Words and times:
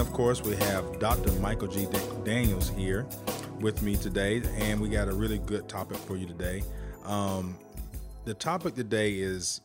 Of 0.00 0.14
course, 0.14 0.42
we 0.42 0.56
have 0.56 0.98
Dr. 0.98 1.30
Michael 1.40 1.68
G. 1.68 1.86
Daniels 2.24 2.70
here 2.70 3.06
with 3.60 3.82
me 3.82 3.96
today. 3.96 4.40
And 4.54 4.80
we 4.80 4.88
got 4.88 5.08
a 5.08 5.12
really 5.12 5.36
good 5.36 5.68
topic 5.68 5.98
for 5.98 6.16
you 6.16 6.24
today. 6.24 6.62
Um, 7.04 7.54
the 8.24 8.32
topic 8.32 8.76
today 8.76 9.16
is 9.16 9.60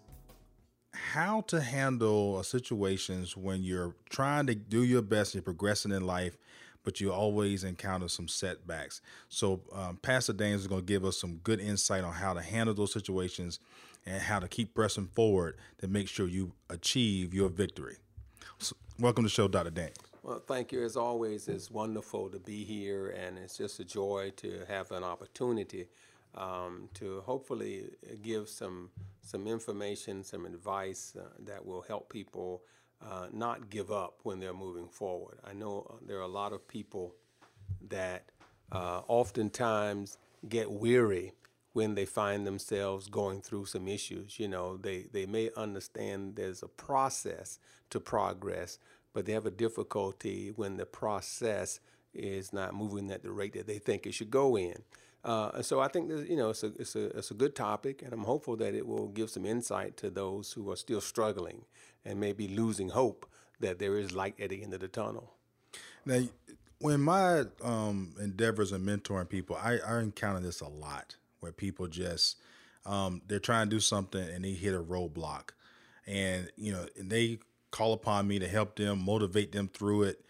how 0.94 1.40
to 1.48 1.62
handle 1.62 2.44
situations 2.44 3.38
when 3.38 3.64
you're 3.64 3.96
trying 4.10 4.46
to 4.48 4.56
do 4.56 4.84
your 4.84 5.02
best, 5.02 5.36
you're 5.36 5.42
progressing 5.42 5.94
in 5.94 6.06
life, 6.06 6.38
but 6.84 7.00
you 7.00 7.14
always 7.14 7.64
encounter 7.64 8.10
some 8.10 8.28
setbacks. 8.28 9.00
So, 9.30 9.62
um, 9.72 10.00
Pastor 10.02 10.34
Daniels 10.34 10.64
is 10.64 10.68
going 10.68 10.82
to 10.82 10.86
give 10.86 11.06
us 11.06 11.18
some 11.18 11.38
good 11.46 11.62
insight 11.62 12.04
on 12.04 12.12
how 12.12 12.34
to 12.34 12.42
handle 12.42 12.76
those 12.76 12.92
situations 12.92 13.62
and 14.06 14.22
how 14.22 14.40
to 14.40 14.50
keep 14.50 14.76
pressing 14.76 15.08
forward 15.08 15.56
to 15.78 15.88
make 15.88 16.10
sure 16.10 16.28
you 16.28 16.52
achieve 16.70 17.34
your 17.34 17.48
victory. 17.48 17.96
So, 18.60 18.76
welcome 19.00 19.24
to 19.24 19.28
the 19.30 19.34
show, 19.34 19.48
Dr. 19.48 19.70
Daniels. 19.70 20.05
Well, 20.26 20.40
thank 20.40 20.72
you. 20.72 20.84
As 20.84 20.98
always, 20.98 21.48
it's 21.48 21.70
wonderful 21.70 22.30
to 22.32 22.40
be 22.40 22.64
here, 22.64 23.10
and 23.10 23.38
it's 23.38 23.56
just 23.56 23.80
a 23.80 23.84
joy 23.86 24.32
to 24.38 24.62
have 24.68 24.92
an 24.92 25.04
opportunity 25.04 25.86
um, 26.34 26.90
to 26.96 27.22
hopefully 27.22 27.92
give 28.24 28.50
some 28.50 28.90
some 29.22 29.46
information, 29.46 30.24
some 30.24 30.48
advice 30.48 31.16
uh, 31.16 31.26
that 31.46 31.64
will 31.64 31.84
help 31.84 32.10
people 32.12 32.64
uh, 33.08 33.28
not 33.32 33.70
give 33.70 33.92
up 33.92 34.22
when 34.24 34.40
they're 34.40 34.52
moving 34.52 34.88
forward. 34.88 35.38
I 35.44 35.54
know 35.54 35.86
uh, 35.92 35.94
there 36.08 36.18
are 36.18 36.22
a 36.22 36.28
lot 36.28 36.54
of 36.54 36.68
people 36.68 37.14
that 37.90 38.32
uh, 38.72 39.02
oftentimes 39.08 40.18
get 40.50 40.72
weary 40.72 41.34
when 41.74 41.94
they 41.94 42.06
find 42.06 42.48
themselves 42.48 43.10
going 43.10 43.42
through 43.42 43.66
some 43.66 43.88
issues. 43.88 44.40
You 44.40 44.48
know, 44.48 44.78
they, 44.78 45.06
they 45.12 45.26
may 45.26 45.52
understand 45.58 46.36
there's 46.36 46.64
a 46.64 46.68
process 46.68 47.60
to 47.90 48.00
progress, 48.00 48.80
but 49.16 49.26
they 49.26 49.32
have 49.32 49.46
a 49.46 49.52
difficulty 49.52 50.52
when 50.58 50.76
the 50.76 50.86
process 50.86 51.80
is 52.14 52.52
not 52.52 52.76
moving 52.76 53.10
at 53.10 53.24
the 53.24 53.32
rate 53.32 53.54
that 53.54 53.66
they 53.66 53.80
think 53.80 54.06
it 54.06 54.14
should 54.14 54.30
go 54.30 54.58
in. 54.58 54.76
Uh, 55.24 55.62
so 55.62 55.80
I 55.80 55.88
think 55.88 56.10
that, 56.10 56.30
you 56.30 56.36
know 56.36 56.50
it's 56.50 56.64
a, 56.64 56.68
it's 56.78 56.96
a 56.96 57.06
it's 57.18 57.32
a 57.32 57.34
good 57.34 57.56
topic, 57.56 58.04
and 58.04 58.14
I'm 58.14 58.26
hopeful 58.26 58.58
that 58.58 58.76
it 58.76 58.86
will 58.86 59.08
give 59.08 59.30
some 59.30 59.46
insight 59.46 59.96
to 59.98 60.10
those 60.10 60.52
who 60.52 60.70
are 60.70 60.76
still 60.76 61.02
struggling 61.02 61.64
and 62.04 62.20
maybe 62.20 62.48
losing 62.48 62.90
hope 62.90 63.26
that 63.62 63.80
there 63.80 63.98
is 63.98 64.12
light 64.12 64.40
at 64.40 64.50
the 64.50 64.62
end 64.62 64.74
of 64.74 64.82
the 64.82 64.90
tunnel. 64.90 65.32
Now, 66.06 66.22
when 66.80 67.00
my 67.00 67.46
um, 67.64 68.16
endeavors 68.22 68.74
in 68.74 68.82
mentoring 68.82 69.30
people, 69.30 69.56
I, 69.56 69.80
I 69.80 70.02
encounter 70.02 70.42
this 70.42 70.60
a 70.60 70.68
lot 70.68 71.16
where 71.40 71.54
people 71.54 71.88
just 71.88 72.38
um, 72.86 73.22
they're 73.28 73.40
trying 73.40 73.70
to 73.70 73.76
do 73.76 73.80
something 73.80 74.22
and 74.22 74.44
they 74.44 74.52
hit 74.52 74.76
a 74.76 74.84
roadblock, 74.84 75.52
and 76.06 76.52
you 76.58 76.74
know 76.74 76.86
and 76.98 77.10
they 77.10 77.40
call 77.76 77.92
upon 77.92 78.26
me 78.26 78.40
to 78.40 78.48
help 78.48 78.78
them, 78.78 79.04
motivate 79.04 79.52
them 79.52 79.68
through 79.68 80.04
it. 80.04 80.24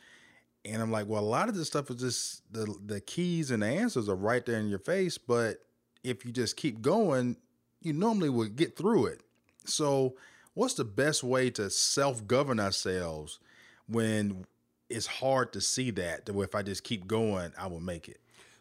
And 0.66 0.82
I'm 0.82 0.92
like, 0.92 1.08
well, 1.08 1.22
a 1.22 1.24
lot 1.24 1.48
of 1.48 1.56
this 1.56 1.68
stuff 1.68 1.92
is 1.92 1.98
just 1.98 2.52
the 2.52 2.76
the 2.84 3.00
keys 3.00 3.52
and 3.52 3.62
the 3.62 3.68
answers 3.68 4.10
are 4.10 4.16
right 4.16 4.44
there 4.44 4.60
in 4.60 4.68
your 4.68 4.80
face, 4.80 5.20
but 5.20 5.58
if 6.04 6.26
you 6.26 6.32
just 6.32 6.58
keep 6.58 6.82
going, 6.82 7.38
you 7.82 7.94
normally 7.94 8.30
would 8.30 8.56
get 8.56 8.76
through 8.76 9.06
it. 9.06 9.22
So, 9.64 10.16
what's 10.56 10.74
the 10.74 10.86
best 10.86 11.24
way 11.24 11.52
to 11.52 11.70
self 11.70 12.26
govern 12.26 12.60
ourselves 12.60 13.40
when 13.88 14.46
it's 14.90 15.06
hard 15.06 15.54
to 15.54 15.62
see 15.62 15.92
that? 15.92 16.26
That 16.26 16.36
if 16.40 16.56
I 16.56 16.64
just 16.64 16.84
keep 16.84 17.06
going, 17.06 17.54
I 17.60 17.68
will 17.68 17.80
make 17.80 18.10
it. 18.10 18.20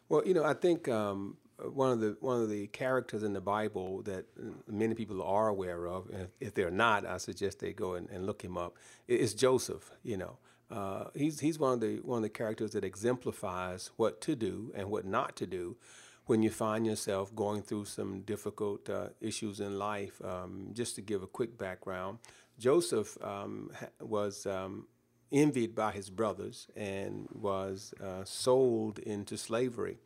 Well, 0.09 0.21
you 0.27 0.35
know, 0.35 0.43
I 0.43 0.53
think 0.53 0.87
um, 0.87 1.37
one 1.63 1.91
of 1.91 1.99
the 1.99 2.17
one 2.19 2.41
of 2.41 2.49
the 2.49 2.67
characters 2.67 3.23
in 3.23 3.33
the 3.33 3.41
Bible 3.41 4.01
that 4.03 4.25
many 4.67 4.93
people 4.93 5.21
are 5.21 5.47
aware 5.47 5.87
of, 5.87 6.09
if 6.39 6.53
they're 6.53 6.71
not, 6.71 7.05
I 7.05 7.17
suggest 7.17 7.59
they 7.59 7.73
go 7.73 7.93
and, 7.93 8.09
and 8.09 8.25
look 8.25 8.43
him 8.43 8.57
up. 8.57 8.77
Is 9.07 9.33
Joseph. 9.33 9.91
You 10.03 10.17
know, 10.17 10.37
uh, 10.69 11.05
he's 11.13 11.39
he's 11.39 11.59
one 11.59 11.73
of 11.73 11.79
the 11.79 11.97
one 11.97 12.17
of 12.17 12.23
the 12.23 12.29
characters 12.29 12.71
that 12.71 12.83
exemplifies 12.83 13.91
what 13.95 14.21
to 14.21 14.35
do 14.35 14.71
and 14.75 14.89
what 14.89 15.05
not 15.05 15.35
to 15.37 15.47
do 15.47 15.77
when 16.25 16.41
you 16.41 16.49
find 16.49 16.85
yourself 16.85 17.33
going 17.35 17.61
through 17.61 17.85
some 17.85 18.21
difficult 18.21 18.89
uh, 18.89 19.09
issues 19.21 19.59
in 19.59 19.77
life. 19.77 20.21
Um, 20.23 20.71
just 20.73 20.95
to 20.95 21.01
give 21.01 21.23
a 21.23 21.27
quick 21.27 21.57
background, 21.57 22.19
Joseph 22.57 23.17
um, 23.23 23.71
was 24.01 24.45
um, 24.45 24.87
envied 25.31 25.75
by 25.75 25.91
his 25.91 26.09
brothers 26.09 26.67
and 26.75 27.27
was 27.31 27.93
uh, 28.03 28.23
sold 28.23 28.99
into 28.99 29.37
slavery. 29.37 29.97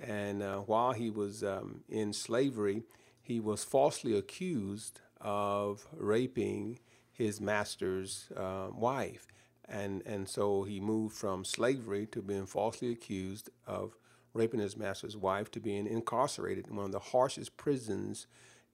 And 0.00 0.42
uh, 0.42 0.58
while 0.58 0.92
he 0.92 1.10
was 1.10 1.44
um, 1.44 1.82
in 1.88 2.12
slavery, 2.12 2.82
he 3.22 3.40
was 3.40 3.64
falsely 3.64 4.16
accused 4.16 5.00
of 5.20 5.86
raping 5.92 6.78
his 7.12 7.40
master's 7.40 8.28
uh, 8.36 8.68
wife. 8.72 9.26
And, 9.68 10.02
and 10.06 10.28
so 10.28 10.64
he 10.64 10.80
moved 10.80 11.14
from 11.14 11.44
slavery 11.44 12.06
to 12.06 12.22
being 12.22 12.46
falsely 12.46 12.90
accused 12.90 13.50
of 13.66 13.94
raping 14.32 14.60
his 14.60 14.76
master's 14.76 15.16
wife 15.16 15.50
to 15.52 15.60
being 15.60 15.86
incarcerated 15.86 16.66
in 16.68 16.76
one 16.76 16.86
of 16.86 16.92
the 16.92 16.98
harshest 16.98 17.56
prisons 17.56 18.26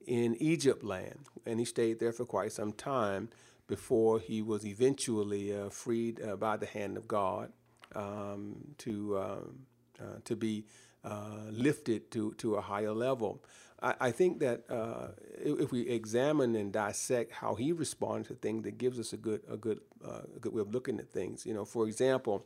in 0.05 0.35
Egypt 0.41 0.83
land. 0.83 1.25
And 1.45 1.59
he 1.59 1.65
stayed 1.65 1.99
there 1.99 2.13
for 2.13 2.25
quite 2.25 2.51
some 2.51 2.71
time 2.71 3.29
before 3.67 4.19
he 4.19 4.41
was 4.41 4.65
eventually 4.65 5.55
uh, 5.55 5.69
freed 5.69 6.21
uh, 6.21 6.37
by 6.37 6.57
the 6.57 6.65
hand 6.65 6.95
of 6.97 7.07
God 7.07 7.51
um, 7.95 8.55
to, 8.79 9.19
um, 9.19 9.59
uh, 9.99 10.19
to 10.23 10.35
be 10.35 10.65
uh, 11.03 11.49
lifted 11.51 12.11
to, 12.11 12.33
to 12.33 12.55
a 12.55 12.61
higher 12.61 12.91
level. 12.91 13.43
I, 13.81 13.95
I 13.99 14.11
think 14.11 14.39
that 14.39 14.63
uh, 14.69 15.09
if 15.37 15.71
we 15.71 15.87
examine 15.87 16.55
and 16.55 16.71
dissect 16.73 17.31
how 17.31 17.55
he 17.55 17.71
responds 17.71 18.27
to 18.29 18.33
things, 18.35 18.63
that 18.63 18.77
gives 18.77 18.99
us 18.99 19.13
a 19.13 19.17
good 19.17 19.41
a 19.49 19.57
good 19.57 19.79
uh, 20.03 20.21
a 20.35 20.39
good 20.39 20.53
way 20.53 20.61
of 20.61 20.73
looking 20.73 20.99
at 20.99 21.09
things. 21.09 21.45
You 21.45 21.53
know, 21.53 21.65
for 21.65 21.87
example, 21.87 22.45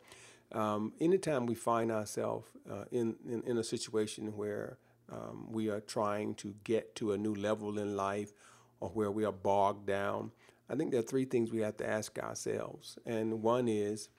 um, 0.51 0.93
anytime 0.99 1.45
we 1.45 1.55
find 1.55 1.91
ourselves 1.91 2.47
uh, 2.69 2.83
in, 2.91 3.15
in, 3.27 3.41
in 3.43 3.57
a 3.57 3.63
situation 3.63 4.35
where 4.35 4.77
um, 5.11 5.47
we 5.51 5.69
are 5.69 5.79
trying 5.79 6.35
to 6.35 6.53
get 6.63 6.95
to 6.95 7.13
a 7.13 7.17
new 7.17 7.33
level 7.33 7.79
in 7.79 7.95
life, 7.95 8.33
or 8.79 8.89
where 8.89 9.11
we 9.11 9.23
are 9.25 9.31
bogged 9.31 9.87
down, 9.87 10.31
I 10.69 10.75
think 10.75 10.91
there 10.91 10.99
are 10.99 11.03
three 11.03 11.25
things 11.25 11.51
we 11.51 11.61
have 11.61 11.77
to 11.77 11.89
ask 11.89 12.19
ourselves, 12.19 12.97
and 13.05 13.41
one 13.41 13.67
is. 13.67 14.09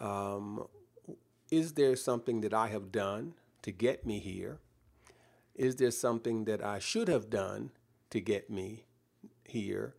Um, 0.00 0.66
is 1.50 1.72
there 1.74 1.96
something 1.96 2.40
that 2.42 2.54
I 2.54 2.68
have 2.68 2.92
done 2.92 3.34
to 3.62 3.72
get 3.72 4.06
me 4.06 4.18
here? 4.18 4.58
Is 5.54 5.76
there 5.76 5.90
something 5.90 6.44
that 6.44 6.64
I 6.64 6.78
should 6.78 7.08
have 7.08 7.28
done 7.28 7.70
to 8.10 8.20
get 8.20 8.50
me 8.50 8.86
here? 9.44 9.94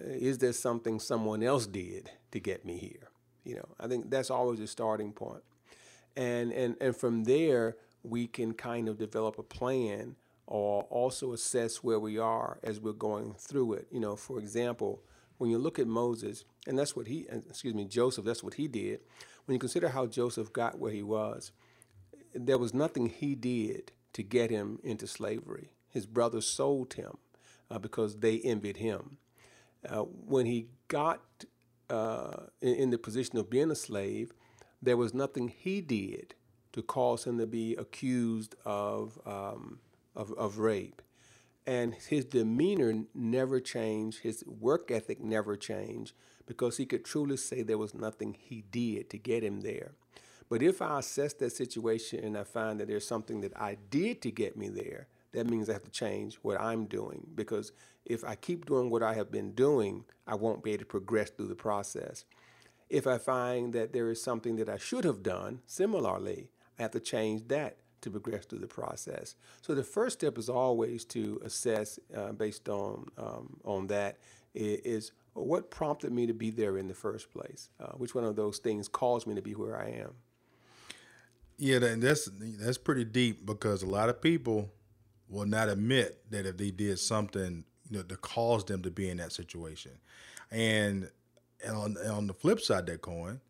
Uh, 0.00 0.08
is 0.08 0.38
there 0.38 0.52
something 0.52 0.98
someone 0.98 1.42
else 1.42 1.66
did 1.66 2.10
to 2.30 2.40
get 2.40 2.64
me 2.64 2.78
here? 2.78 3.10
You 3.44 3.56
know, 3.56 3.68
I 3.78 3.88
think 3.88 4.10
that's 4.10 4.30
always 4.30 4.60
a 4.60 4.66
starting 4.66 5.12
point. 5.12 5.42
And 6.16 6.52
and 6.52 6.76
and 6.80 6.96
from 6.96 7.24
there 7.24 7.76
we 8.02 8.26
can 8.26 8.54
kind 8.54 8.88
of 8.88 8.98
develop 8.98 9.38
a 9.38 9.42
plan 9.42 10.16
or 10.46 10.82
also 10.84 11.32
assess 11.32 11.78
where 11.78 12.00
we 12.00 12.18
are 12.18 12.58
as 12.62 12.80
we're 12.80 12.92
going 12.92 13.34
through 13.34 13.74
it. 13.74 13.86
You 13.90 14.00
know, 14.00 14.16
for 14.16 14.38
example, 14.38 15.02
when 15.38 15.50
you 15.50 15.58
look 15.58 15.78
at 15.78 15.86
Moses, 15.86 16.44
and 16.66 16.78
that's 16.78 16.96
what 16.96 17.06
he, 17.06 17.26
excuse 17.30 17.74
me, 17.74 17.84
Joseph, 17.84 18.24
that's 18.24 18.42
what 18.42 18.54
he 18.54 18.68
did. 18.68 19.00
When 19.50 19.56
you 19.56 19.58
consider 19.58 19.88
how 19.88 20.06
Joseph 20.06 20.52
got 20.52 20.78
where 20.78 20.92
he 20.92 21.02
was, 21.02 21.50
there 22.32 22.56
was 22.56 22.72
nothing 22.72 23.08
he 23.08 23.34
did 23.34 23.90
to 24.12 24.22
get 24.22 24.48
him 24.48 24.78
into 24.84 25.08
slavery. 25.08 25.72
His 25.88 26.06
brothers 26.06 26.46
sold 26.46 26.94
him 26.94 27.16
uh, 27.68 27.80
because 27.80 28.20
they 28.20 28.38
envied 28.38 28.76
him. 28.76 29.16
Uh, 29.84 30.02
when 30.02 30.46
he 30.46 30.68
got 30.86 31.46
uh, 31.88 32.44
in, 32.62 32.76
in 32.76 32.90
the 32.90 32.98
position 32.98 33.38
of 33.38 33.50
being 33.50 33.72
a 33.72 33.74
slave, 33.74 34.32
there 34.80 34.96
was 34.96 35.12
nothing 35.12 35.48
he 35.48 35.80
did 35.80 36.36
to 36.72 36.80
cause 36.80 37.24
him 37.24 37.36
to 37.38 37.46
be 37.48 37.74
accused 37.74 38.54
of, 38.64 39.18
um, 39.26 39.80
of, 40.14 40.32
of 40.34 40.58
rape 40.58 41.02
and 41.66 41.94
his 41.94 42.24
demeanor 42.24 43.04
never 43.14 43.60
changed, 43.60 44.20
his 44.20 44.44
work 44.46 44.90
ethic 44.90 45.20
never 45.20 45.56
changed, 45.56 46.14
because 46.46 46.76
he 46.76 46.86
could 46.86 47.04
truly 47.04 47.36
say 47.36 47.62
there 47.62 47.78
was 47.78 47.94
nothing 47.94 48.36
he 48.38 48.64
did 48.70 49.10
to 49.10 49.18
get 49.18 49.44
him 49.44 49.60
there. 49.60 49.92
But 50.48 50.62
if 50.62 50.82
I 50.82 50.98
assess 50.98 51.32
that 51.34 51.52
situation 51.52 52.24
and 52.24 52.36
I 52.36 52.42
find 52.42 52.80
that 52.80 52.88
there's 52.88 53.06
something 53.06 53.40
that 53.42 53.56
I 53.56 53.76
did 53.90 54.20
to 54.22 54.32
get 54.32 54.56
me 54.56 54.68
there, 54.68 55.06
that 55.32 55.48
means 55.48 55.70
I 55.70 55.74
have 55.74 55.84
to 55.84 55.90
change 55.90 56.40
what 56.42 56.60
I'm 56.60 56.86
doing. 56.86 57.24
Because 57.36 57.70
if 58.04 58.24
I 58.24 58.34
keep 58.34 58.66
doing 58.66 58.90
what 58.90 59.04
I 59.04 59.14
have 59.14 59.30
been 59.30 59.52
doing, 59.52 60.04
I 60.26 60.34
won't 60.34 60.64
be 60.64 60.72
able 60.72 60.80
to 60.80 60.86
progress 60.86 61.30
through 61.30 61.46
the 61.46 61.54
process. 61.54 62.24
If 62.88 63.06
I 63.06 63.18
find 63.18 63.72
that 63.74 63.92
there 63.92 64.10
is 64.10 64.20
something 64.20 64.56
that 64.56 64.68
I 64.68 64.76
should 64.76 65.04
have 65.04 65.22
done, 65.22 65.60
similarly, 65.66 66.48
I 66.76 66.82
have 66.82 66.90
to 66.92 67.00
change 67.00 67.46
that 67.46 67.76
to 68.02 68.10
progress 68.10 68.46
through 68.46 68.60
the 68.60 68.66
process. 68.66 69.34
So 69.62 69.74
the 69.74 69.82
first 69.82 70.18
step 70.20 70.38
is 70.38 70.48
always 70.48 71.04
to 71.06 71.40
assess, 71.44 71.98
uh, 72.16 72.32
based 72.32 72.68
on 72.68 73.06
um, 73.18 73.56
on 73.64 73.86
that, 73.88 74.18
is 74.54 75.12
what 75.34 75.70
prompted 75.70 76.12
me 76.12 76.26
to 76.26 76.34
be 76.34 76.50
there 76.50 76.78
in 76.78 76.88
the 76.88 76.94
first 76.94 77.30
place. 77.30 77.70
Uh, 77.78 77.92
which 77.92 78.14
one 78.14 78.24
of 78.24 78.36
those 78.36 78.58
things 78.58 78.88
caused 78.88 79.26
me 79.26 79.34
to 79.34 79.42
be 79.42 79.54
where 79.54 79.78
I 79.78 79.90
am? 79.90 80.12
Yeah, 81.56 81.78
that's 81.78 82.30
that's 82.58 82.78
pretty 82.78 83.04
deep 83.04 83.44
because 83.44 83.82
a 83.82 83.86
lot 83.86 84.08
of 84.08 84.20
people 84.20 84.70
will 85.28 85.46
not 85.46 85.68
admit 85.68 86.22
that 86.30 86.46
if 86.46 86.56
they 86.56 86.70
did 86.70 86.98
something 86.98 87.64
you 87.90 87.98
know, 87.98 88.02
to 88.04 88.16
cause 88.16 88.64
them 88.64 88.82
to 88.82 88.90
be 88.90 89.08
in 89.08 89.18
that 89.18 89.32
situation. 89.32 89.92
And, 90.50 91.10
and 91.64 91.76
on, 91.76 91.96
and 92.02 92.10
on 92.10 92.26
the 92.26 92.34
flip 92.34 92.60
side 92.60 92.80
of 92.80 92.86
that 92.86 93.02
coin, 93.02 93.40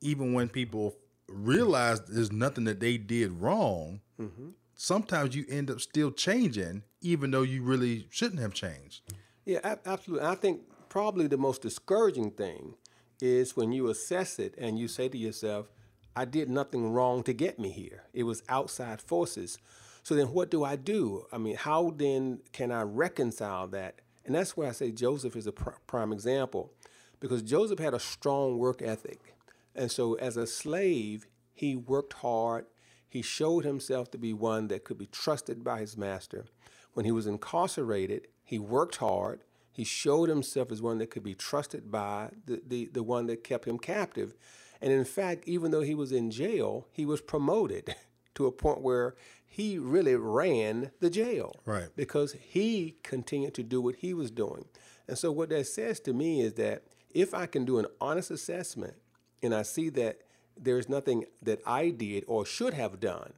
even 0.00 0.32
when 0.32 0.48
people 0.48 0.96
realize 1.30 2.00
there's 2.02 2.32
nothing 2.32 2.64
that 2.64 2.80
they 2.80 2.98
did 2.98 3.32
wrong, 3.40 4.00
mm-hmm. 4.20 4.50
sometimes 4.74 5.34
you 5.34 5.44
end 5.48 5.70
up 5.70 5.80
still 5.80 6.10
changing, 6.10 6.82
even 7.00 7.30
though 7.30 7.42
you 7.42 7.62
really 7.62 8.06
shouldn't 8.10 8.40
have 8.40 8.52
changed. 8.52 9.02
Yeah, 9.44 9.76
absolutely. 9.86 10.26
I 10.26 10.34
think 10.34 10.62
probably 10.88 11.26
the 11.26 11.38
most 11.38 11.62
discouraging 11.62 12.32
thing 12.32 12.74
is 13.20 13.56
when 13.56 13.72
you 13.72 13.88
assess 13.88 14.38
it 14.38 14.54
and 14.58 14.78
you 14.78 14.88
say 14.88 15.08
to 15.08 15.18
yourself, 15.18 15.70
I 16.16 16.24
did 16.24 16.50
nothing 16.50 16.92
wrong 16.92 17.22
to 17.24 17.32
get 17.32 17.58
me 17.58 17.70
here. 17.70 18.04
It 18.12 18.24
was 18.24 18.42
outside 18.48 19.00
forces. 19.00 19.58
So 20.02 20.14
then 20.14 20.32
what 20.32 20.50
do 20.50 20.64
I 20.64 20.76
do? 20.76 21.26
I 21.32 21.38
mean, 21.38 21.56
how 21.56 21.94
then 21.96 22.40
can 22.52 22.72
I 22.72 22.82
reconcile 22.82 23.68
that? 23.68 24.00
And 24.24 24.34
that's 24.34 24.56
where 24.56 24.68
I 24.68 24.72
say 24.72 24.90
Joseph 24.90 25.36
is 25.36 25.46
a 25.46 25.52
pr- 25.52 25.70
prime 25.86 26.12
example 26.12 26.72
because 27.20 27.42
Joseph 27.42 27.78
had 27.78 27.94
a 27.94 28.00
strong 28.00 28.58
work 28.58 28.82
ethic. 28.82 29.34
And 29.74 29.90
so 29.90 30.14
as 30.14 30.36
a 30.36 30.46
slave, 30.46 31.26
he 31.52 31.76
worked 31.76 32.14
hard. 32.14 32.66
He 33.08 33.22
showed 33.22 33.64
himself 33.64 34.10
to 34.12 34.18
be 34.18 34.32
one 34.32 34.68
that 34.68 34.84
could 34.84 34.98
be 34.98 35.06
trusted 35.06 35.64
by 35.64 35.80
his 35.80 35.96
master. 35.96 36.46
When 36.92 37.04
he 37.04 37.12
was 37.12 37.26
incarcerated, 37.26 38.28
he 38.44 38.58
worked 38.58 38.96
hard. 38.96 39.42
He 39.72 39.84
showed 39.84 40.28
himself 40.28 40.72
as 40.72 40.82
one 40.82 40.98
that 40.98 41.10
could 41.10 41.22
be 41.22 41.34
trusted 41.34 41.90
by 41.90 42.30
the, 42.46 42.60
the, 42.66 42.90
the 42.92 43.02
one 43.02 43.26
that 43.26 43.44
kept 43.44 43.66
him 43.66 43.78
captive. 43.78 44.34
And 44.80 44.92
in 44.92 45.04
fact, 45.04 45.44
even 45.46 45.70
though 45.70 45.82
he 45.82 45.94
was 45.94 46.12
in 46.12 46.30
jail, 46.30 46.86
he 46.90 47.06
was 47.06 47.20
promoted 47.20 47.94
to 48.34 48.46
a 48.46 48.52
point 48.52 48.80
where 48.80 49.14
he 49.46 49.78
really 49.78 50.14
ran 50.14 50.90
the 51.00 51.10
jail. 51.10 51.56
Right. 51.64 51.88
Because 51.96 52.32
he 52.32 52.96
continued 53.02 53.54
to 53.54 53.62
do 53.62 53.80
what 53.80 53.96
he 53.96 54.14
was 54.14 54.30
doing. 54.30 54.66
And 55.08 55.18
so, 55.18 55.32
what 55.32 55.48
that 55.50 55.66
says 55.66 55.98
to 56.00 56.12
me 56.12 56.40
is 56.40 56.54
that 56.54 56.84
if 57.12 57.34
I 57.34 57.46
can 57.46 57.64
do 57.64 57.78
an 57.78 57.86
honest 58.00 58.30
assessment 58.30 58.94
and 59.42 59.54
I 59.54 59.62
see 59.62 59.88
that 59.90 60.20
there's 60.56 60.88
nothing 60.88 61.24
that 61.42 61.60
I 61.66 61.90
did 61.90 62.24
or 62.26 62.44
should 62.44 62.74
have 62.74 63.00
done, 63.00 63.32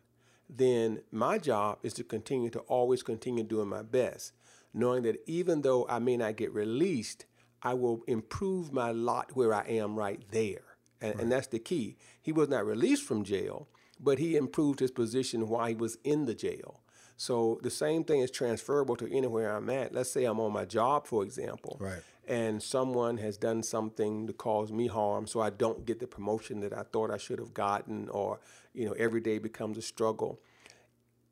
then 0.48 1.02
my 1.10 1.38
job 1.38 1.78
is 1.82 1.94
to 1.94 2.04
continue 2.04 2.50
to 2.50 2.60
always 2.60 3.02
continue 3.02 3.44
doing 3.44 3.68
my 3.68 3.82
best, 3.82 4.32
knowing 4.74 5.02
that 5.04 5.22
even 5.26 5.62
though 5.62 5.86
I 5.88 5.98
may 5.98 6.16
not 6.16 6.36
get 6.36 6.52
released, 6.52 7.26
I 7.62 7.74
will 7.74 8.02
improve 8.06 8.72
my 8.72 8.90
lot 8.90 9.34
where 9.34 9.54
I 9.54 9.62
am 9.62 9.96
right 9.96 10.20
there. 10.30 10.62
And, 11.00 11.14
right. 11.14 11.22
and 11.22 11.32
that's 11.32 11.46
the 11.46 11.58
key. 11.58 11.96
He 12.20 12.32
was 12.32 12.48
not 12.48 12.66
released 12.66 13.04
from 13.04 13.24
jail, 13.24 13.68
but 14.00 14.18
he 14.18 14.36
improved 14.36 14.80
his 14.80 14.90
position 14.90 15.48
while 15.48 15.66
he 15.66 15.74
was 15.74 15.96
in 16.04 16.26
the 16.26 16.34
jail. 16.34 16.80
So 17.16 17.60
the 17.62 17.70
same 17.70 18.04
thing 18.04 18.20
is 18.20 18.30
transferable 18.30 18.96
to 18.96 19.16
anywhere 19.16 19.54
I'm 19.54 19.70
at. 19.70 19.94
Let's 19.94 20.10
say 20.10 20.24
I'm 20.24 20.40
on 20.40 20.52
my 20.52 20.64
job, 20.64 21.06
for 21.06 21.22
example, 21.22 21.76
right. 21.80 22.02
and 22.26 22.62
someone 22.62 23.18
has 23.18 23.36
done 23.36 23.62
something 23.62 24.26
to 24.26 24.32
cause 24.32 24.72
me 24.72 24.86
harm, 24.86 25.26
so 25.26 25.40
I 25.40 25.50
don't 25.50 25.86
get 25.86 26.00
the 26.00 26.06
promotion 26.06 26.60
that 26.60 26.72
I 26.72 26.82
thought 26.82 27.10
I 27.10 27.18
should 27.18 27.38
have 27.38 27.54
gotten, 27.54 28.08
or 28.08 28.40
you 28.74 28.86
know, 28.86 28.92
every 28.92 29.20
day 29.20 29.38
becomes 29.38 29.78
a 29.78 29.82
struggle. 29.82 30.40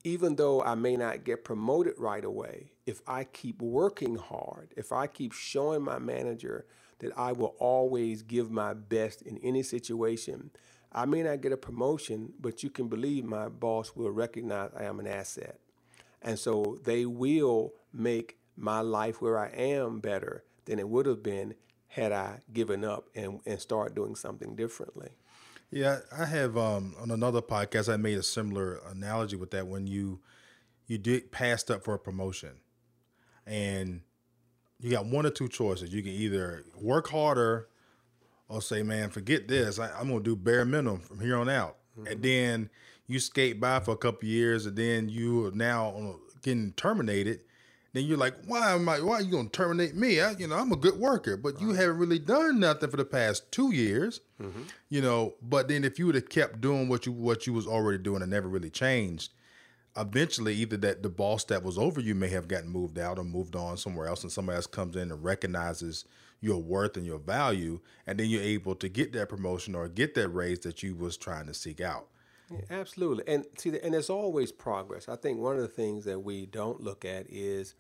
Even 0.03 0.37
though 0.37 0.63
I 0.63 0.77
may 0.77 0.97
not 0.97 1.25
get 1.25 1.45
promoted 1.45 1.95
right 1.99 2.25
away, 2.25 2.73
if 2.87 3.03
I 3.07 3.25
keep 3.25 3.61
working 3.61 4.17
hard, 4.17 4.73
if 4.77 4.93
I 4.93 5.07
keep 5.07 5.33
showing 5.33 5.83
my 5.83 5.99
manager 5.99 6.65
that 7.01 7.17
I 7.19 7.33
will 7.33 7.55
always 7.59 8.23
give 8.23 8.51
my 8.51 8.73
best 8.75 9.23
in 9.23 9.39
any 9.39 9.63
situation. 9.63 10.51
I 10.93 11.05
may 11.07 11.23
not 11.23 11.41
get 11.41 11.53
a 11.53 11.57
promotion, 11.57 12.33
but 12.41 12.63
you 12.63 12.71
can 12.71 12.89
believe 12.89 13.25
my 13.25 13.49
boss 13.49 13.95
will 13.95 14.11
recognize 14.11 14.71
I 14.77 14.85
am 14.85 15.01
an 15.01 15.07
asset. 15.07 15.59
And 16.23 16.39
so 16.39 16.79
they 16.85 17.07
will 17.07 17.73
make 17.93 18.39
my 18.57 18.81
life 18.81 19.21
where 19.23 19.39
I 19.39 19.49
am 19.49 20.01
better 20.01 20.45
than 20.67 20.79
it 20.79 20.89
would 20.89 21.07
have 21.07 21.23
been 21.23 21.55
had 21.89 22.13
I 22.13 22.41
given 22.53 22.85
up 22.85 23.09
and, 23.15 23.41
and 23.47 23.61
started 23.61 23.95
doing 23.95 24.15
something 24.15 24.55
differently. 24.55 25.11
Yeah, 25.71 26.01
I 26.17 26.25
have 26.27 26.57
um, 26.57 26.95
on 27.01 27.11
another 27.11 27.41
podcast 27.41 27.93
I 27.93 27.97
made 27.97 28.19
a 28.19 28.23
similar 28.23 28.81
analogy 28.89 29.37
with 29.37 29.51
that 29.53 29.67
when 29.67 29.87
you 29.87 30.21
you 30.87 30.99
did 30.99 31.31
passed 31.31 31.71
up 31.71 31.85
for 31.85 31.95
a 31.95 31.99
promotion 31.99 32.51
and 33.47 34.01
you 34.81 34.91
got 34.91 35.07
one 35.07 35.27
or 35.27 35.31
two 35.31 35.49
choices. 35.49 35.93
You 35.93 36.03
can 36.03 36.13
either 36.13 36.65
work 36.75 37.09
harder 37.09 37.69
or 38.49 38.61
say, 38.61 38.83
man, 38.83 39.11
forget 39.11 39.47
this. 39.47 39.79
I, 39.79 40.01
am 40.01 40.09
gonna 40.09 40.21
do 40.21 40.35
bare 40.35 40.65
minimum 40.65 41.01
from 41.01 41.21
here 41.21 41.37
on 41.37 41.49
out. 41.49 41.77
Mm-hmm. 41.97 42.07
And 42.07 42.23
then 42.23 42.71
you 43.11 43.21
skate 43.21 43.61
by 43.61 43.81
for 43.81 43.93
a 43.93 43.97
couple 43.97 44.29
years, 44.29 44.67
and 44.67 44.77
then 44.77 45.09
you 45.09 45.47
are 45.47 45.53
now 45.53 46.17
getting 46.43 46.73
terminated. 46.73 47.41
Then 47.93 48.05
you're 48.05 48.19
like, 48.19 48.35
why 48.47 48.73
am 48.73 48.89
I? 48.89 49.01
Why 49.01 49.17
are 49.17 49.23
you 49.23 49.33
gonna 49.33 49.49
terminate 49.49 49.97
me? 49.97 50.21
I, 50.21 50.31
you 50.33 50.47
know, 50.47 50.57
I'm 50.57 50.71
a 50.71 50.77
good 50.77 50.97
worker, 50.97 51.37
but 51.37 51.55
right. 51.55 51.63
you 51.63 51.73
haven't 51.73 51.99
really 51.99 52.21
done 52.21 52.61
nothing 52.61 52.89
for 52.89 52.97
the 52.97 53.05
past 53.05 53.51
two 53.51 53.75
years. 53.75 54.21
Mm-hmm. 54.41 54.63
You 54.91 55.01
know, 55.01 55.35
but 55.43 55.67
then 55.67 55.83
if 55.83 55.99
you 55.99 56.07
would 56.07 56.15
have 56.15 56.29
kept 56.29 56.61
doing 56.61 56.89
what 56.89 57.05
you 57.05 57.13
what 57.13 57.47
you 57.47 57.53
was 57.53 57.67
already 57.67 57.99
doing 57.99 58.23
and 58.23 58.31
never 58.31 58.47
really 58.47 58.71
changed, 58.71 59.33
eventually 59.97 60.55
either 60.55 60.77
that 60.77 61.03
the 61.03 61.09
boss 61.09 61.45
that 61.45 61.65
was 61.65 61.77
over 61.77 62.01
you 62.01 62.15
may 62.15 62.29
have 62.29 62.47
gotten 62.47 62.69
moved 62.69 62.99
out 62.99 63.19
or 63.19 63.25
moved 63.25 63.57
on 63.57 63.77
somewhere 63.77 64.07
else 64.07 64.23
and 64.23 64.31
somebody 64.31 64.57
else 64.57 64.67
comes 64.67 64.95
in 64.95 65.11
and 65.11 65.25
recognizes 65.25 66.05
your 66.41 66.59
worth 66.59 66.97
and 66.97 67.05
your 67.05 67.19
value 67.19 67.81
and 68.07 68.19
then 68.19 68.29
you're 68.29 68.43
able 68.43 68.75
to 68.75 68.89
get 68.89 69.13
that 69.13 69.29
promotion 69.29 69.75
or 69.75 69.89
get 69.89 70.15
that 70.15 70.29
raise 70.29 70.61
that 70.61 70.83
you 70.83 70.95
was 70.95 71.17
trying 71.17 71.47
to 71.47 71.53
seek 71.53 71.81
out 71.81 72.07
yeah, 72.51 72.61
absolutely. 72.71 73.25
And 73.27 73.45
see 73.57 73.79
and 73.83 73.95
there's 73.95 74.11
always 74.11 74.53
progress. 74.53 75.09
I 75.09 75.17
think 75.17 75.39
one 75.39 75.57
of 75.57 75.63
the 75.63 75.69
things 75.69 76.05
that 76.05 76.21
we 76.21 76.47
don't 76.47 76.81
look 76.81 77.05
at 77.05 77.27
is 77.29 77.75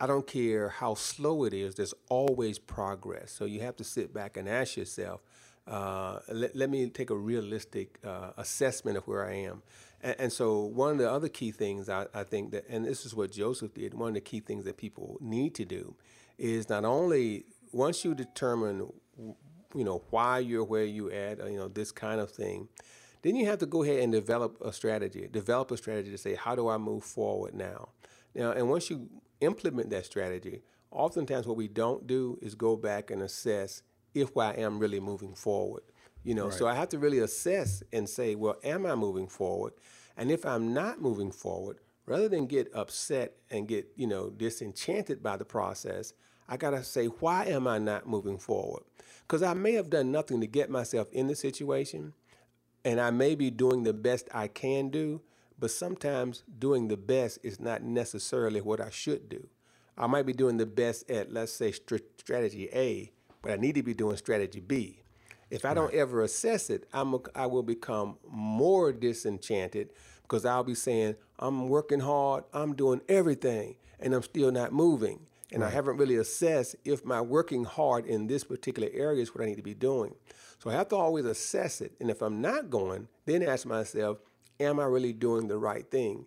i 0.00 0.08
don't 0.08 0.26
care 0.26 0.70
how 0.70 0.92
slow 0.94 1.44
it 1.44 1.54
is 1.54 1.74
there's 1.74 1.94
always 2.08 2.58
progress. 2.58 3.30
So 3.32 3.44
you 3.44 3.60
have 3.60 3.76
to 3.76 3.84
sit 3.84 4.12
back 4.12 4.36
and 4.36 4.48
ask 4.48 4.76
yourself 4.76 5.20
uh, 5.66 6.18
let, 6.28 6.54
let 6.54 6.70
me 6.70 6.88
take 6.88 7.10
a 7.10 7.16
realistic 7.16 7.98
uh, 8.04 8.32
assessment 8.36 8.96
of 8.98 9.06
where 9.06 9.26
i 9.26 9.32
am. 9.32 9.62
And, 10.02 10.16
and, 10.18 10.32
so 10.32 10.60
one 10.60 10.92
of 10.92 10.98
the 10.98 11.10
other 11.10 11.28
key 11.28 11.52
things 11.52 11.88
I, 11.88 12.06
I 12.12 12.22
think 12.22 12.50
that, 12.50 12.66
and 12.68 12.84
this 12.84 13.06
is 13.06 13.14
what 13.14 13.32
Joseph 13.32 13.72
did, 13.72 13.94
one 13.94 14.08
of 14.08 14.14
the 14.14 14.20
key 14.20 14.40
things 14.40 14.66
that 14.66 14.76
people 14.76 15.16
need 15.20 15.54
to 15.54 15.64
do 15.64 15.94
is 16.36 16.68
not 16.68 16.84
only 16.84 17.46
once 17.72 18.04
you 18.04 18.14
determine, 18.14 18.92
you 19.74 19.84
know, 19.84 20.02
why 20.10 20.38
you're 20.38 20.64
where 20.64 20.84
you 20.84 21.10
at, 21.10 21.38
you 21.50 21.56
know, 21.56 21.68
this 21.68 21.90
kind 21.92 22.20
of 22.20 22.30
thing, 22.30 22.68
then 23.24 23.36
you 23.36 23.46
have 23.46 23.58
to 23.58 23.66
go 23.66 23.82
ahead 23.82 24.00
and 24.00 24.12
develop 24.12 24.60
a 24.60 24.70
strategy. 24.70 25.26
Develop 25.32 25.70
a 25.70 25.78
strategy 25.78 26.10
to 26.10 26.18
say, 26.18 26.34
how 26.34 26.54
do 26.54 26.68
I 26.68 26.76
move 26.76 27.04
forward 27.04 27.54
now? 27.54 27.88
Now, 28.34 28.52
and 28.52 28.68
once 28.68 28.90
you 28.90 29.08
implement 29.40 29.88
that 29.90 30.04
strategy, 30.04 30.60
oftentimes 30.90 31.46
what 31.46 31.56
we 31.56 31.66
don't 31.66 32.06
do 32.06 32.38
is 32.42 32.54
go 32.54 32.76
back 32.76 33.10
and 33.10 33.22
assess 33.22 33.82
if 34.12 34.36
I 34.36 34.52
am 34.52 34.78
really 34.78 35.00
moving 35.00 35.34
forward. 35.34 35.84
You 36.22 36.34
know, 36.34 36.44
right. 36.44 36.52
so 36.52 36.68
I 36.68 36.74
have 36.74 36.90
to 36.90 36.98
really 36.98 37.20
assess 37.20 37.82
and 37.94 38.06
say, 38.06 38.34
well, 38.34 38.56
am 38.62 38.84
I 38.84 38.94
moving 38.94 39.26
forward? 39.26 39.72
And 40.18 40.30
if 40.30 40.44
I'm 40.44 40.74
not 40.74 41.00
moving 41.00 41.32
forward, 41.32 41.78
rather 42.04 42.28
than 42.28 42.46
get 42.46 42.70
upset 42.74 43.36
and 43.50 43.66
get, 43.66 43.88
you 43.96 44.06
know, 44.06 44.28
disenchanted 44.28 45.22
by 45.22 45.38
the 45.38 45.46
process, 45.46 46.12
I 46.46 46.58
got 46.58 46.70
to 46.70 46.84
say, 46.84 47.06
why 47.06 47.46
am 47.46 47.66
I 47.66 47.78
not 47.78 48.06
moving 48.06 48.36
forward? 48.36 48.82
Because 49.22 49.42
I 49.42 49.54
may 49.54 49.72
have 49.72 49.88
done 49.88 50.12
nothing 50.12 50.42
to 50.42 50.46
get 50.46 50.68
myself 50.68 51.10
in 51.10 51.26
the 51.26 51.34
situation, 51.34 52.12
and 52.84 53.00
I 53.00 53.10
may 53.10 53.34
be 53.34 53.50
doing 53.50 53.82
the 53.82 53.92
best 53.92 54.28
I 54.32 54.48
can 54.48 54.90
do, 54.90 55.22
but 55.58 55.70
sometimes 55.70 56.42
doing 56.58 56.88
the 56.88 56.96
best 56.96 57.38
is 57.42 57.58
not 57.58 57.82
necessarily 57.82 58.60
what 58.60 58.80
I 58.80 58.90
should 58.90 59.28
do. 59.28 59.48
I 59.96 60.06
might 60.06 60.26
be 60.26 60.32
doing 60.32 60.56
the 60.56 60.66
best 60.66 61.08
at, 61.10 61.32
let's 61.32 61.52
say, 61.52 61.72
strategy 61.72 62.68
A, 62.72 63.12
but 63.42 63.52
I 63.52 63.56
need 63.56 63.76
to 63.76 63.82
be 63.82 63.94
doing 63.94 64.16
strategy 64.16 64.60
B. 64.60 65.00
If 65.50 65.64
I 65.64 65.68
right. 65.68 65.74
don't 65.74 65.94
ever 65.94 66.22
assess 66.22 66.68
it, 66.68 66.88
I'm 66.92 67.14
a, 67.14 67.18
I 67.34 67.46
will 67.46 67.62
become 67.62 68.16
more 68.28 68.92
disenchanted 68.92 69.90
because 70.22 70.44
I'll 70.44 70.64
be 70.64 70.74
saying, 70.74 71.14
I'm 71.38 71.68
working 71.68 72.00
hard, 72.00 72.44
I'm 72.52 72.74
doing 72.74 73.02
everything, 73.08 73.76
and 74.00 74.14
I'm 74.14 74.22
still 74.22 74.50
not 74.50 74.72
moving. 74.72 75.20
And 75.52 75.62
right. 75.62 75.68
I 75.68 75.70
haven't 75.70 75.98
really 75.98 76.16
assessed 76.16 76.74
if 76.84 77.04
my 77.04 77.20
working 77.20 77.64
hard 77.64 78.06
in 78.06 78.26
this 78.26 78.42
particular 78.42 78.88
area 78.92 79.22
is 79.22 79.34
what 79.34 79.44
I 79.44 79.46
need 79.46 79.56
to 79.56 79.62
be 79.62 79.74
doing. 79.74 80.14
So 80.64 80.70
I 80.70 80.72
have 80.72 80.88
to 80.88 80.96
always 80.96 81.26
assess 81.26 81.82
it. 81.82 81.92
And 82.00 82.10
if 82.10 82.22
I'm 82.22 82.40
not 82.40 82.70
going, 82.70 83.08
then 83.26 83.42
ask 83.42 83.66
myself, 83.66 84.18
am 84.58 84.80
I 84.80 84.84
really 84.84 85.12
doing 85.12 85.46
the 85.46 85.58
right 85.58 85.88
thing? 85.90 86.24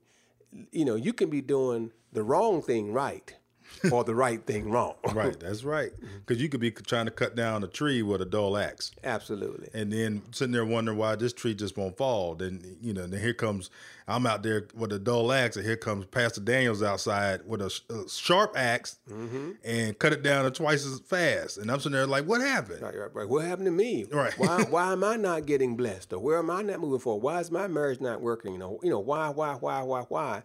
You 0.71 0.85
know, 0.85 0.95
you 0.95 1.11
can 1.11 1.31
be 1.31 1.41
doing 1.41 1.91
the 2.13 2.21
wrong 2.21 2.61
thing 2.61 2.93
right 2.93 3.35
or 3.91 4.03
the 4.03 4.15
right 4.15 4.45
thing 4.45 4.69
wrong. 4.69 4.95
right, 5.13 5.39
that's 5.39 5.63
right. 5.63 5.91
Because 6.25 6.41
you 6.41 6.49
could 6.49 6.59
be 6.59 6.71
trying 6.71 7.05
to 7.05 7.11
cut 7.11 7.35
down 7.35 7.63
a 7.63 7.67
tree 7.67 8.01
with 8.01 8.21
a 8.21 8.25
dull 8.25 8.57
axe. 8.57 8.91
Absolutely. 9.03 9.69
And 9.73 9.91
then 9.91 10.21
sitting 10.31 10.51
there 10.51 10.65
wondering 10.65 10.97
why 10.97 11.15
this 11.15 11.33
tree 11.33 11.53
just 11.53 11.77
won't 11.77 11.97
fall. 11.97 12.35
Then 12.35 12.77
you 12.81 12.93
know, 12.93 13.07
then 13.07 13.21
here 13.21 13.33
comes 13.33 13.69
I'm 14.09 14.25
out 14.25 14.41
there 14.41 14.67
with 14.73 14.93
a 14.93 14.99
dull 14.99 15.33
axe, 15.33 15.57
and 15.57 15.65
here 15.65 15.75
comes 15.75 16.05
Pastor 16.05 16.39
Daniels 16.39 16.81
outside 16.81 17.41
with 17.45 17.61
a, 17.61 17.81
a 17.93 18.07
sharp 18.07 18.53
ax 18.55 18.99
mm-hmm. 19.09 19.51
and 19.65 19.99
cut 19.99 20.13
it 20.13 20.23
down 20.23 20.49
twice 20.53 20.85
as 20.85 21.01
fast. 21.01 21.57
And 21.57 21.69
I'm 21.69 21.79
sitting 21.79 21.91
there 21.91 22.07
like, 22.07 22.23
what 22.23 22.39
happened? 22.39 22.81
Right, 22.81 22.97
right, 22.97 23.13
right. 23.13 23.27
What 23.27 23.43
happened 23.43 23.65
to 23.65 23.71
me? 23.71 24.05
Right. 24.09 24.33
why, 24.39 24.63
why 24.69 24.93
am 24.93 25.03
I 25.03 25.17
not 25.17 25.45
getting 25.45 25.75
blessed? 25.75 26.13
Or 26.13 26.19
where 26.19 26.39
am 26.39 26.49
I 26.49 26.61
not 26.61 26.79
moving 26.79 26.99
forward? 26.99 27.21
Why 27.21 27.41
is 27.41 27.51
my 27.51 27.67
marriage 27.67 27.99
not 27.99 28.21
working? 28.21 28.53
You 28.53 28.59
know, 28.59 28.79
you 28.81 28.89
know, 28.89 28.99
why, 28.99 29.27
why, 29.27 29.55
why, 29.55 29.81
why, 29.81 30.01
why? 30.07 30.43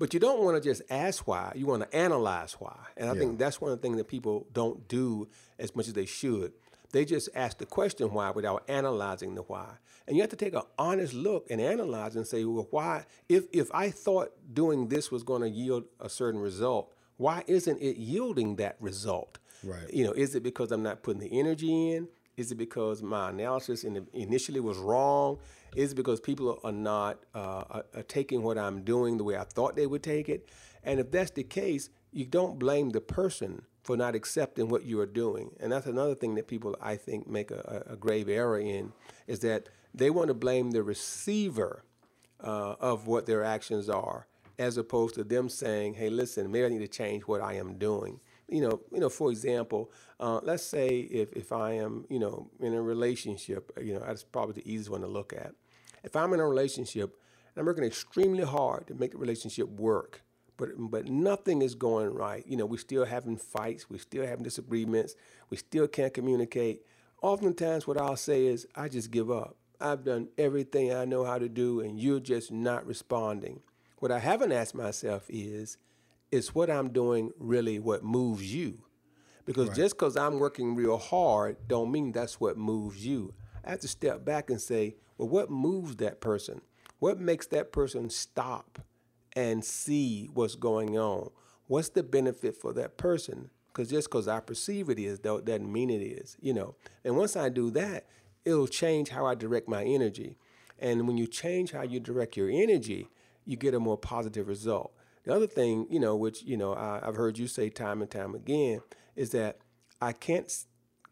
But 0.00 0.14
you 0.14 0.18
don't 0.18 0.42
want 0.42 0.60
to 0.60 0.66
just 0.66 0.80
ask 0.88 1.28
why. 1.28 1.52
You 1.54 1.66
want 1.66 1.82
to 1.82 1.94
analyze 1.94 2.54
why. 2.54 2.74
And 2.96 3.10
I 3.10 3.14
think 3.14 3.38
that's 3.38 3.60
one 3.60 3.70
of 3.70 3.78
the 3.78 3.82
things 3.86 3.98
that 3.98 4.08
people 4.08 4.46
don't 4.50 4.88
do 4.88 5.28
as 5.58 5.76
much 5.76 5.88
as 5.88 5.92
they 5.92 6.06
should. 6.06 6.54
They 6.92 7.04
just 7.04 7.28
ask 7.34 7.58
the 7.58 7.66
question 7.66 8.10
why 8.10 8.30
without 8.30 8.64
analyzing 8.66 9.34
the 9.34 9.42
why. 9.42 9.74
And 10.06 10.16
you 10.16 10.22
have 10.22 10.30
to 10.30 10.36
take 10.36 10.54
an 10.54 10.62
honest 10.78 11.12
look 11.12 11.48
and 11.50 11.60
analyze 11.60 12.16
and 12.16 12.26
say, 12.26 12.46
well, 12.46 12.66
why? 12.70 13.04
If 13.28 13.44
if 13.52 13.68
I 13.74 13.90
thought 13.90 14.32
doing 14.50 14.88
this 14.88 15.10
was 15.10 15.22
going 15.22 15.42
to 15.42 15.50
yield 15.50 15.84
a 16.00 16.08
certain 16.08 16.40
result, 16.40 16.94
why 17.18 17.44
isn't 17.46 17.80
it 17.82 17.98
yielding 17.98 18.56
that 18.56 18.76
result? 18.80 19.38
Right. 19.62 19.92
You 19.92 20.04
know, 20.04 20.12
is 20.12 20.34
it 20.34 20.42
because 20.42 20.72
I'm 20.72 20.82
not 20.82 21.02
putting 21.02 21.20
the 21.20 21.38
energy 21.38 21.92
in? 21.92 22.08
Is 22.38 22.50
it 22.50 22.54
because 22.54 23.02
my 23.02 23.28
analysis 23.28 23.84
in 23.84 23.92
the, 23.92 24.06
initially 24.14 24.60
was 24.60 24.78
wrong? 24.78 25.38
Is 25.76 25.94
because 25.94 26.20
people 26.20 26.58
are 26.64 26.72
not 26.72 27.20
uh, 27.34 27.64
are, 27.70 28.02
taking 28.08 28.42
what 28.42 28.58
I'm 28.58 28.82
doing 28.82 29.18
the 29.18 29.24
way 29.24 29.36
I 29.36 29.44
thought 29.44 29.76
they 29.76 29.86
would 29.86 30.02
take 30.02 30.28
it? 30.28 30.48
And 30.82 30.98
if 30.98 31.10
that's 31.10 31.30
the 31.30 31.44
case, 31.44 31.90
you 32.12 32.24
don't 32.24 32.58
blame 32.58 32.90
the 32.90 33.00
person 33.00 33.62
for 33.82 33.96
not 33.96 34.14
accepting 34.14 34.68
what 34.68 34.84
you 34.84 35.00
are 35.00 35.06
doing. 35.06 35.50
And 35.60 35.72
that's 35.72 35.86
another 35.86 36.14
thing 36.14 36.34
that 36.34 36.48
people, 36.48 36.76
I 36.80 36.96
think, 36.96 37.28
make 37.28 37.50
a, 37.50 37.84
a 37.90 37.96
grave 37.96 38.28
error 38.28 38.58
in, 38.58 38.92
is 39.26 39.40
that 39.40 39.68
they 39.94 40.10
want 40.10 40.28
to 40.28 40.34
blame 40.34 40.70
the 40.72 40.82
receiver 40.82 41.84
uh, 42.42 42.74
of 42.80 43.06
what 43.06 43.26
their 43.26 43.44
actions 43.44 43.88
are, 43.88 44.26
as 44.58 44.76
opposed 44.76 45.14
to 45.16 45.24
them 45.24 45.48
saying, 45.48 45.94
"Hey, 45.94 46.10
listen, 46.10 46.50
maybe 46.50 46.66
I 46.66 46.68
need 46.68 46.80
to 46.80 46.88
change 46.88 47.24
what 47.24 47.40
I 47.40 47.54
am 47.54 47.78
doing." 47.78 48.20
You 48.48 48.62
know, 48.62 48.80
you 48.92 49.00
know. 49.00 49.08
For 49.08 49.30
example, 49.30 49.90
uh, 50.18 50.40
let's 50.42 50.64
say 50.64 51.00
if 51.00 51.32
if 51.32 51.52
I 51.52 51.72
am, 51.72 52.04
you 52.08 52.18
know, 52.18 52.50
in 52.60 52.74
a 52.74 52.82
relationship, 52.82 53.72
you 53.80 53.94
know, 53.94 54.00
that's 54.00 54.24
probably 54.24 54.54
the 54.54 54.70
easiest 54.70 54.90
one 54.90 55.02
to 55.02 55.06
look 55.06 55.32
at. 55.32 55.54
If 56.04 56.16
I'm 56.16 56.32
in 56.32 56.40
a 56.40 56.46
relationship 56.46 57.16
and 57.54 57.60
I'm 57.60 57.66
working 57.66 57.84
extremely 57.84 58.44
hard 58.44 58.86
to 58.88 58.94
make 58.94 59.12
the 59.12 59.18
relationship 59.18 59.68
work, 59.68 60.22
but 60.56 60.70
but 60.78 61.06
nothing 61.06 61.62
is 61.62 61.74
going 61.74 62.12
right. 62.12 62.46
You 62.46 62.56
know, 62.56 62.66
we're 62.66 62.78
still 62.78 63.04
having 63.04 63.36
fights, 63.36 63.88
we're 63.88 63.98
still 63.98 64.26
having 64.26 64.44
disagreements, 64.44 65.14
we 65.48 65.56
still 65.56 65.88
can't 65.88 66.14
communicate. 66.14 66.82
Oftentimes, 67.22 67.86
what 67.86 68.00
I'll 68.00 68.16
say 68.16 68.46
is, 68.46 68.66
I 68.74 68.88
just 68.88 69.10
give 69.10 69.30
up. 69.30 69.56
I've 69.80 70.04
done 70.04 70.28
everything 70.38 70.92
I 70.92 71.04
know 71.04 71.24
how 71.24 71.38
to 71.38 71.48
do, 71.48 71.80
and 71.80 71.98
you're 71.98 72.20
just 72.20 72.52
not 72.52 72.86
responding. 72.86 73.60
What 73.98 74.10
I 74.10 74.18
haven't 74.18 74.52
asked 74.52 74.74
myself 74.74 75.24
is, 75.28 75.76
is 76.30 76.54
what 76.54 76.70
I'm 76.70 76.90
doing 76.90 77.32
really 77.38 77.78
what 77.78 78.04
moves 78.04 78.54
you? 78.54 78.84
Because 79.44 79.68
right. 79.68 79.76
just 79.76 79.96
because 79.96 80.16
I'm 80.16 80.38
working 80.38 80.74
real 80.74 80.96
hard, 80.96 81.56
don't 81.66 81.90
mean 81.90 82.12
that's 82.12 82.40
what 82.40 82.56
moves 82.56 83.04
you. 83.04 83.34
I 83.64 83.70
have 83.70 83.80
to 83.80 83.88
step 83.88 84.24
back 84.24 84.48
and 84.48 84.60
say, 84.60 84.96
well, 85.20 85.28
what 85.28 85.50
moves 85.50 85.96
that 85.96 86.22
person? 86.22 86.62
What 86.98 87.20
makes 87.20 87.46
that 87.48 87.72
person 87.72 88.08
stop 88.08 88.78
and 89.36 89.62
see 89.62 90.30
what's 90.32 90.54
going 90.54 90.96
on? 90.96 91.28
What's 91.66 91.90
the 91.90 92.02
benefit 92.02 92.56
for 92.56 92.72
that 92.72 92.96
person? 92.96 93.50
Because 93.66 93.90
just 93.90 94.08
because 94.08 94.28
I 94.28 94.40
perceive 94.40 94.88
it 94.88 94.98
is, 94.98 95.20
though, 95.20 95.42
doesn't 95.42 95.70
mean 95.70 95.90
it 95.90 96.00
is, 96.02 96.38
you 96.40 96.54
know. 96.54 96.74
And 97.04 97.18
once 97.18 97.36
I 97.36 97.50
do 97.50 97.70
that, 97.72 98.06
it'll 98.46 98.66
change 98.66 99.10
how 99.10 99.26
I 99.26 99.34
direct 99.34 99.68
my 99.68 99.84
energy. 99.84 100.38
And 100.78 101.06
when 101.06 101.18
you 101.18 101.26
change 101.26 101.72
how 101.72 101.82
you 101.82 102.00
direct 102.00 102.38
your 102.38 102.48
energy, 102.48 103.06
you 103.44 103.58
get 103.58 103.74
a 103.74 103.80
more 103.80 103.98
positive 103.98 104.48
result. 104.48 104.94
The 105.24 105.34
other 105.34 105.46
thing, 105.46 105.86
you 105.90 106.00
know, 106.00 106.16
which, 106.16 106.44
you 106.44 106.56
know, 106.56 106.72
I, 106.72 107.00
have 107.04 107.16
heard 107.16 107.36
you 107.36 107.46
say 107.46 107.68
time 107.68 108.00
and 108.00 108.10
time 108.10 108.34
again, 108.34 108.80
is 109.16 109.32
that 109.32 109.58
I 110.00 110.12
can't 110.12 110.50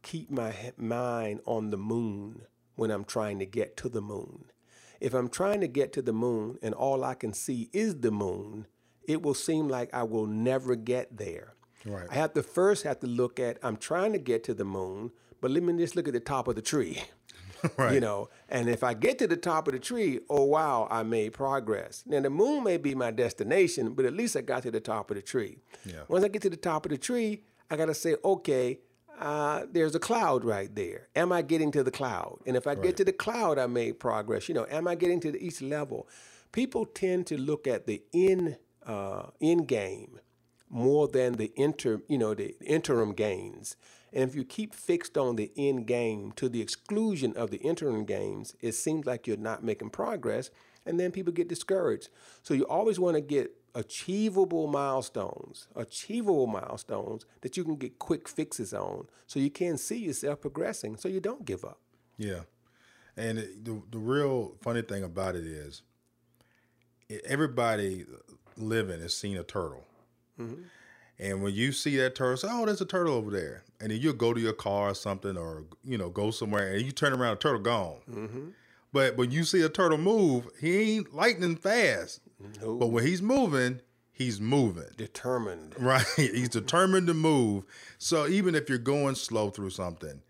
keep 0.03 0.31
my 0.31 0.55
mind 0.79 1.41
on 1.45 1.69
the 1.69 1.77
moon 1.77 2.47
when 2.79 2.93
I'm 2.93 3.05
trying 3.05 3.41
to 3.41 3.45
get 3.45 3.77
to 3.79 3.89
the 3.89 4.01
moon. 4.01 4.45
If 5.01 5.13
I'm 5.13 5.29
trying 5.29 5.61
to 5.63 5.67
get 5.67 5.93
to 5.95 6.03
the 6.03 6.13
moon 6.13 6.59
and 6.63 6.73
all 6.75 7.03
I 7.03 7.15
can 7.15 7.33
see 7.33 7.71
is 7.73 7.97
the 8.01 8.13
moon, 8.13 8.69
it 9.09 9.21
will 9.21 9.35
seem 9.35 9.69
like 9.69 9.93
I 9.93 10.05
will 10.05 10.27
never 10.27 10.77
get 10.77 11.17
there. 11.17 11.55
Right. 11.85 12.07
I 12.09 12.15
have 12.15 12.35
to 12.35 12.43
first 12.45 12.85
have 12.85 13.01
to 13.01 13.09
look 13.09 13.41
at 13.41 13.59
I'm 13.65 13.77
trying 13.79 14.13
to 14.13 14.19
get 14.19 14.45
to 14.45 14.55
the 14.55 14.65
moon, 14.65 15.11
but 15.41 15.51
let 15.51 15.65
me 15.65 15.77
just 15.77 15.97
look 15.97 16.07
at 16.07 16.15
the 16.15 16.21
top 16.21 16.47
of 16.47 16.55
the 16.55 16.63
tree. 16.63 17.03
right. 17.77 17.95
You 17.95 18.01
know, 18.01 18.29
and 18.49 18.69
if 18.69 18.85
I 18.85 18.95
get 18.95 19.19
to 19.19 19.27
the 19.27 19.37
top 19.37 19.67
of 19.67 19.73
the 19.75 19.81
tree, 19.81 20.21
oh 20.31 20.45
wow, 20.45 20.87
I 20.89 21.03
made 21.03 21.33
progress. 21.33 22.05
Now 22.07 22.21
the 22.21 22.31
moon 22.31 22.63
may 22.63 22.77
be 22.77 22.95
my 22.95 23.11
destination, 23.11 23.95
but 23.95 24.05
at 24.05 24.15
least 24.15 24.37
I 24.37 24.43
got 24.43 24.63
to 24.63 24.71
the 24.71 24.81
top 24.81 25.11
of 25.11 25.17
the 25.17 25.23
tree. 25.23 25.59
Yeah. 25.85 26.03
Once 26.07 26.25
I 26.25 26.29
get 26.29 26.43
to 26.43 26.51
the 26.51 26.57
top 26.57 26.87
of 26.87 26.91
the 26.91 26.99
tree, 26.99 27.43
I 27.71 27.77
got 27.77 27.87
to 27.87 27.95
say, 27.95 28.15
okay, 28.25 28.79
uh, 29.19 29.67
there's 29.71 29.95
a 29.95 29.99
cloud 29.99 30.45
right 30.45 30.75
there. 30.75 31.09
Am 31.17 31.33
I 31.33 31.43
getting 31.43 31.71
to 31.73 31.83
the 31.83 31.91
cloud? 31.91 32.39
And 32.47 32.57
if 32.57 32.67
I 32.67 32.71
right. 32.71 32.83
get 32.83 32.97
to 32.99 33.05
the 33.05 33.13
cloud, 33.13 33.59
I 33.59 33.67
made 33.67 33.99
progress. 33.99 34.49
You 34.49 34.55
know, 34.55 34.67
am 34.71 34.87
I 34.87 34.95
getting 34.95 35.21
to 35.21 35.33
the 35.33 35.45
each 35.45 35.61
level? 35.61 36.09
People 36.53 36.87
tend 36.87 37.27
to 37.27 37.37
look 37.37 37.67
at 37.67 37.87
the 37.87 38.03
in 38.13 38.57
uh, 38.87 39.25
end 39.41 39.69
game 39.69 40.21
more 40.71 41.09
than 41.09 41.35
the 41.35 41.53
inter, 41.57 42.03
you 42.09 42.19
know, 42.19 42.35
the 42.35 42.55
interim 42.61 43.13
gains. 43.13 43.77
And 44.13 44.29
if 44.29 44.35
you 44.35 44.45
keep 44.45 44.75
fixed 44.75 45.19
on 45.19 45.37
the 45.37 45.51
end 45.57 45.87
game 45.87 46.33
to 46.37 46.49
the 46.49 46.63
exclusion 46.63 47.35
of 47.37 47.51
the 47.51 47.59
interim 47.59 48.05
gains, 48.05 48.55
it 48.61 48.73
seems 48.73 49.07
like 49.07 49.27
you're 49.27 49.37
not 49.37 49.63
making 49.63 49.91
progress, 49.91 50.51
and 50.89 50.99
then 50.99 51.13
people 51.13 51.33
get 51.33 51.49
discouraged. 51.49 52.09
So 52.43 52.55
you 52.55 52.65
always 52.65 52.99
want 52.99 53.17
to 53.17 53.21
get 53.21 53.53
achievable 53.75 54.67
milestones, 54.67 55.69
achievable 55.77 56.47
milestones 56.47 57.27
that 57.43 57.57
you 57.57 57.65
can 57.65 57.77
get 57.77 57.99
quick 57.99 58.29
fixes 58.29 58.73
on 58.73 59.07
so 59.27 59.39
you 59.39 59.51
can 59.51 59.77
see 59.77 59.99
yourself 59.99 60.41
progressing 60.41 60.97
so 60.97 61.09
you 61.09 61.21
don't 61.21 61.45
give 61.45 61.65
up. 61.65 61.79
Yeah. 62.17 62.41
And 63.17 63.39
the, 63.39 63.83
the 63.91 63.99
real 63.99 64.55
funny 64.63 64.83
thing 64.83 65.05
about 65.05 65.37
it 65.37 65.45
is 65.45 65.83
everybody 67.25 68.05
living 68.57 69.01
has 69.01 69.17
seen 69.17 69.37
a 69.37 69.45
turtle. 69.45 69.85
Mm-hmm. 70.41 70.63
And 71.21 71.43
when 71.43 71.53
you 71.53 71.73
see 71.73 71.97
that 71.97 72.15
turtle, 72.15 72.37
say, 72.37 72.49
"Oh, 72.49 72.65
there's 72.65 72.81
a 72.81 72.87
turtle 72.87 73.15
over 73.15 73.33
there," 73.33 73.65
and 73.81 73.91
then 73.91 74.01
you'll 74.01 74.13
go 74.13 74.33
to 74.33 74.41
your 74.41 74.53
car 74.53 74.91
or 74.91 74.95
something, 74.95 75.37
or 75.37 75.65
you 75.83 75.99
know, 75.99 76.11
go 76.11 76.31
somewhere, 76.31 76.75
and 76.75 76.87
you 76.87 76.93
turn 76.93 77.13
around, 77.13 77.33
a 77.33 77.37
turtle 77.37 77.61
gone. 77.61 77.97
Mm-hmm. 78.09 78.49
But 78.99 79.17
when 79.17 79.31
you 79.31 79.45
see 79.45 79.63
a 79.63 79.69
turtle 79.69 79.97
move, 79.97 80.49
he 80.61 80.97
ain't 80.97 81.15
lightning 81.15 81.55
fast. 81.55 82.21
But 82.61 82.89
when 82.89 83.07
he's 83.07 83.23
moving, 83.23 83.81
he's 84.11 84.41
moving. 84.41 84.91
Determined. 84.97 85.77
Right. 85.79 86.05
he's 86.17 86.49
determined 86.49 87.07
to 87.07 87.15
move. 87.15 87.63
So 87.99 88.27
even 88.27 88.57
if 88.57 88.69
you're 88.69 88.79
going 88.79 89.15
slow 89.15 89.51
through 89.51 89.71
something, 89.71 90.21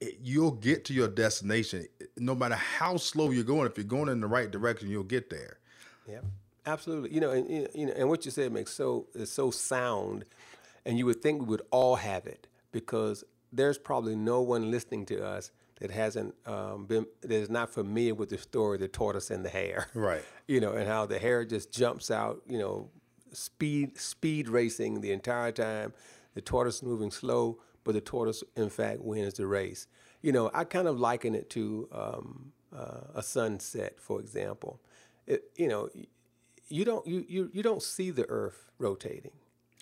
it, 0.00 0.18
you'll 0.20 0.50
get 0.50 0.84
to 0.86 0.92
your 0.92 1.06
destination. 1.06 1.86
No 2.16 2.34
matter 2.34 2.56
how 2.56 2.96
slow 2.96 3.30
you're 3.30 3.44
going, 3.44 3.68
if 3.68 3.76
you're 3.78 3.84
going 3.84 4.08
in 4.08 4.20
the 4.20 4.26
right 4.26 4.50
direction, 4.50 4.90
you'll 4.90 5.04
get 5.04 5.30
there. 5.30 5.58
Yeah, 6.08 6.22
absolutely. 6.66 7.14
You 7.14 7.20
know, 7.20 7.30
and 7.30 7.48
you 7.72 7.86
know, 7.86 7.92
and 7.92 8.08
what 8.08 8.24
you 8.24 8.32
said 8.32 8.50
makes 8.50 8.72
so 8.72 9.06
is 9.14 9.30
so 9.30 9.52
sound, 9.52 10.24
and 10.84 10.98
you 10.98 11.06
would 11.06 11.22
think 11.22 11.42
we 11.42 11.46
would 11.46 11.62
all 11.70 11.94
have 11.94 12.26
it 12.26 12.48
because 12.72 13.22
there's 13.52 13.78
probably 13.78 14.16
no 14.16 14.40
one 14.40 14.72
listening 14.72 15.06
to 15.06 15.24
us 15.24 15.52
that 15.82 15.90
hasn't 15.90 16.32
um, 16.46 16.86
been 16.86 17.04
that 17.22 17.32
is 17.32 17.50
not 17.50 17.68
familiar 17.68 18.14
with 18.14 18.28
the 18.28 18.38
story 18.38 18.78
the 18.78 18.86
tortoise 18.86 19.32
and 19.32 19.44
the 19.44 19.48
hare 19.48 19.88
right. 19.94 20.22
You 20.46 20.60
know 20.60 20.72
and 20.72 20.86
how 20.88 21.06
the 21.06 21.18
hare 21.18 21.44
just 21.44 21.72
jumps 21.72 22.10
out 22.10 22.42
you 22.46 22.58
know 22.58 22.88
speed 23.32 23.98
speed 23.98 24.48
racing 24.48 25.00
the 25.00 25.12
entire 25.12 25.52
time. 25.52 25.92
The 26.34 26.40
tortoise 26.40 26.82
moving 26.82 27.10
slow 27.10 27.58
but 27.84 27.94
the 27.94 28.00
tortoise 28.00 28.44
in 28.56 28.70
fact 28.70 29.00
wins 29.00 29.34
the 29.34 29.46
race. 29.46 29.88
You 30.20 30.30
know 30.30 30.50
i 30.54 30.62
kind 30.64 30.86
of 30.86 31.00
liken 31.00 31.34
it 31.34 31.50
to 31.50 31.88
um, 31.92 32.52
uh, 32.76 33.00
a 33.16 33.22
sunset 33.22 33.94
for 33.98 34.20
example. 34.20 34.80
It, 35.26 35.50
you 35.56 35.66
know 35.66 35.88
you 36.68 36.84
don't 36.84 37.04
you, 37.06 37.24
you 37.28 37.50
you 37.52 37.62
don't 37.64 37.82
see 37.82 38.10
the 38.10 38.26
earth 38.28 38.70
rotating. 38.78 39.32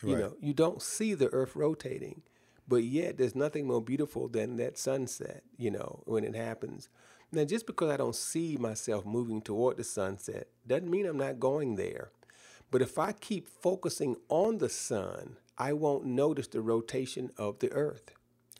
You 0.02 0.14
right. 0.14 0.20
know 0.20 0.36
you 0.40 0.54
don't 0.54 0.80
see 0.80 1.12
the 1.12 1.28
earth 1.28 1.54
rotating 1.54 2.22
but 2.70 2.84
yet, 2.84 3.18
there's 3.18 3.34
nothing 3.34 3.66
more 3.66 3.82
beautiful 3.82 4.28
than 4.28 4.56
that 4.58 4.78
sunset, 4.78 5.42
you 5.58 5.72
know, 5.72 6.04
when 6.06 6.22
it 6.22 6.36
happens. 6.36 6.88
Now, 7.32 7.44
just 7.44 7.66
because 7.66 7.90
I 7.90 7.96
don't 7.96 8.14
see 8.14 8.56
myself 8.56 9.04
moving 9.04 9.42
toward 9.42 9.76
the 9.76 9.82
sunset 9.82 10.46
doesn't 10.64 10.88
mean 10.88 11.04
I'm 11.04 11.18
not 11.18 11.40
going 11.40 11.74
there. 11.74 12.12
But 12.70 12.80
if 12.80 12.96
I 12.96 13.10
keep 13.10 13.48
focusing 13.48 14.14
on 14.28 14.58
the 14.58 14.68
sun, 14.68 15.36
I 15.58 15.72
won't 15.72 16.04
notice 16.04 16.46
the 16.46 16.60
rotation 16.60 17.32
of 17.36 17.58
the 17.58 17.72
earth. 17.72 18.12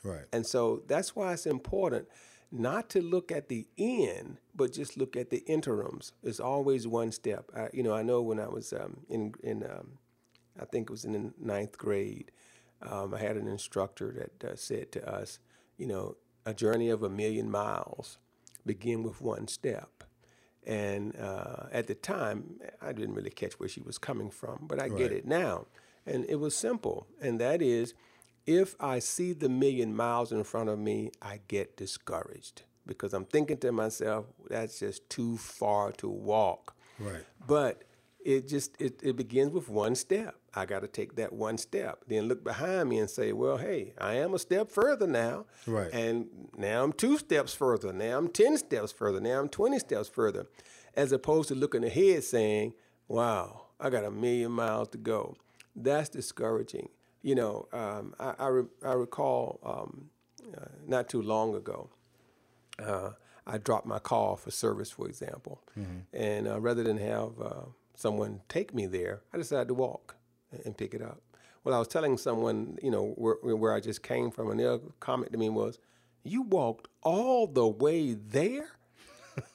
Right. 0.02 0.24
And 0.32 0.44
so 0.44 0.82
that's 0.88 1.14
why 1.14 1.32
it's 1.32 1.46
important 1.46 2.08
not 2.50 2.90
to 2.90 3.00
look 3.00 3.30
at 3.30 3.48
the 3.48 3.68
end, 3.78 4.38
but 4.56 4.72
just 4.72 4.96
look 4.96 5.14
at 5.14 5.30
the 5.30 5.44
interims. 5.46 6.14
It's 6.24 6.40
always 6.40 6.84
one 6.84 7.12
step. 7.12 7.48
I, 7.56 7.68
you 7.72 7.84
know, 7.84 7.94
I 7.94 8.02
know 8.02 8.22
when 8.22 8.40
I 8.40 8.48
was 8.48 8.72
um, 8.72 9.02
in 9.08 9.34
in 9.44 9.62
um, 9.62 9.98
I 10.60 10.64
think 10.64 10.90
it 10.90 10.92
was 10.92 11.04
in 11.04 11.12
the 11.12 11.32
ninth 11.38 11.78
grade, 11.78 12.32
um, 12.82 13.14
I 13.14 13.18
had 13.18 13.36
an 13.36 13.48
instructor 13.48 14.30
that 14.40 14.52
uh, 14.52 14.56
said 14.56 14.92
to 14.92 15.08
us, 15.08 15.38
you 15.76 15.86
know, 15.86 16.16
a 16.46 16.54
journey 16.54 16.88
of 16.88 17.02
a 17.02 17.10
million 17.10 17.50
miles 17.50 18.18
begin 18.64 19.02
with 19.02 19.20
one 19.20 19.48
step. 19.48 20.04
And 20.66 21.16
uh, 21.16 21.66
at 21.72 21.86
the 21.86 21.94
time, 21.94 22.60
I 22.82 22.92
didn't 22.92 23.14
really 23.14 23.30
catch 23.30 23.58
where 23.58 23.68
she 23.68 23.80
was 23.80 23.98
coming 23.98 24.30
from, 24.30 24.66
but 24.68 24.78
I 24.78 24.88
right. 24.88 24.96
get 24.96 25.12
it 25.12 25.26
now. 25.26 25.66
And 26.06 26.24
it 26.28 26.36
was 26.36 26.54
simple, 26.54 27.06
and 27.20 27.40
that 27.40 27.60
is 27.60 27.94
if 28.46 28.74
I 28.80 28.98
see 28.98 29.32
the 29.32 29.48
million 29.48 29.94
miles 29.94 30.32
in 30.32 30.44
front 30.44 30.70
of 30.70 30.78
me, 30.78 31.12
I 31.20 31.40
get 31.46 31.76
discouraged 31.76 32.62
because 32.86 33.12
I'm 33.14 33.24
thinking 33.24 33.58
to 33.58 33.72
myself, 33.72 34.26
that's 34.48 34.80
just 34.80 35.08
too 35.08 35.36
far 35.36 35.92
to 35.92 36.08
walk. 36.08 36.74
Right. 36.98 37.24
But 37.46 37.84
it 38.24 38.48
just 38.48 38.80
it, 38.80 39.00
it 39.02 39.16
begins 39.16 39.52
with 39.52 39.68
one 39.68 39.94
step. 39.94 40.36
I 40.54 40.66
got 40.66 40.80
to 40.80 40.88
take 40.88 41.16
that 41.16 41.32
one 41.32 41.58
step. 41.58 42.04
Then 42.08 42.26
look 42.26 42.42
behind 42.42 42.88
me 42.88 42.98
and 42.98 43.08
say, 43.08 43.32
well, 43.32 43.56
hey, 43.56 43.94
I 43.98 44.14
am 44.14 44.34
a 44.34 44.38
step 44.38 44.70
further 44.70 45.06
now. 45.06 45.46
Right. 45.66 45.92
And 45.92 46.26
now 46.56 46.82
I'm 46.82 46.92
two 46.92 47.18
steps 47.18 47.54
further. 47.54 47.92
Now 47.92 48.18
I'm 48.18 48.28
10 48.28 48.58
steps 48.58 48.90
further. 48.90 49.20
Now 49.20 49.40
I'm 49.40 49.48
20 49.48 49.78
steps 49.78 50.08
further. 50.08 50.46
As 50.94 51.12
opposed 51.12 51.48
to 51.48 51.54
looking 51.54 51.84
ahead 51.84 52.24
saying, 52.24 52.74
wow, 53.06 53.66
I 53.78 53.90
got 53.90 54.04
a 54.04 54.10
million 54.10 54.50
miles 54.50 54.88
to 54.88 54.98
go. 54.98 55.36
That's 55.76 56.08
discouraging. 56.08 56.88
You 57.22 57.36
know, 57.36 57.68
um, 57.72 58.14
I, 58.18 58.34
I, 58.38 58.46
re- 58.48 58.68
I, 58.84 58.92
recall 58.92 59.60
um, 59.62 60.10
uh, 60.56 60.66
not 60.86 61.08
too 61.08 61.22
long 61.22 61.54
ago, 61.54 61.90
uh, 62.82 63.10
I 63.46 63.58
dropped 63.58 63.86
my 63.86 63.98
car 63.98 64.36
for 64.36 64.50
service, 64.50 64.90
for 64.90 65.06
example. 65.06 65.62
Mm-hmm. 65.78 65.98
And 66.12 66.48
uh, 66.48 66.58
rather 66.58 66.82
than 66.82 66.96
have 66.96 67.40
uh, 67.40 67.64
someone 67.94 68.40
take 68.48 68.74
me 68.74 68.86
there, 68.86 69.20
I 69.32 69.36
decided 69.36 69.68
to 69.68 69.74
walk 69.74 70.16
and 70.64 70.76
pick 70.76 70.94
it 70.94 71.02
up. 71.02 71.20
Well, 71.64 71.74
I 71.74 71.78
was 71.78 71.88
telling 71.88 72.16
someone, 72.16 72.78
you 72.82 72.90
know, 72.90 73.14
where, 73.16 73.36
where 73.56 73.72
I 73.74 73.80
just 73.80 74.02
came 74.02 74.30
from, 74.30 74.50
and 74.50 74.58
their 74.58 74.78
comment 74.98 75.32
to 75.32 75.38
me 75.38 75.48
was, 75.50 75.78
You 76.22 76.42
walked 76.42 76.88
all 77.02 77.46
the 77.46 77.66
way 77.66 78.14
there? 78.14 78.68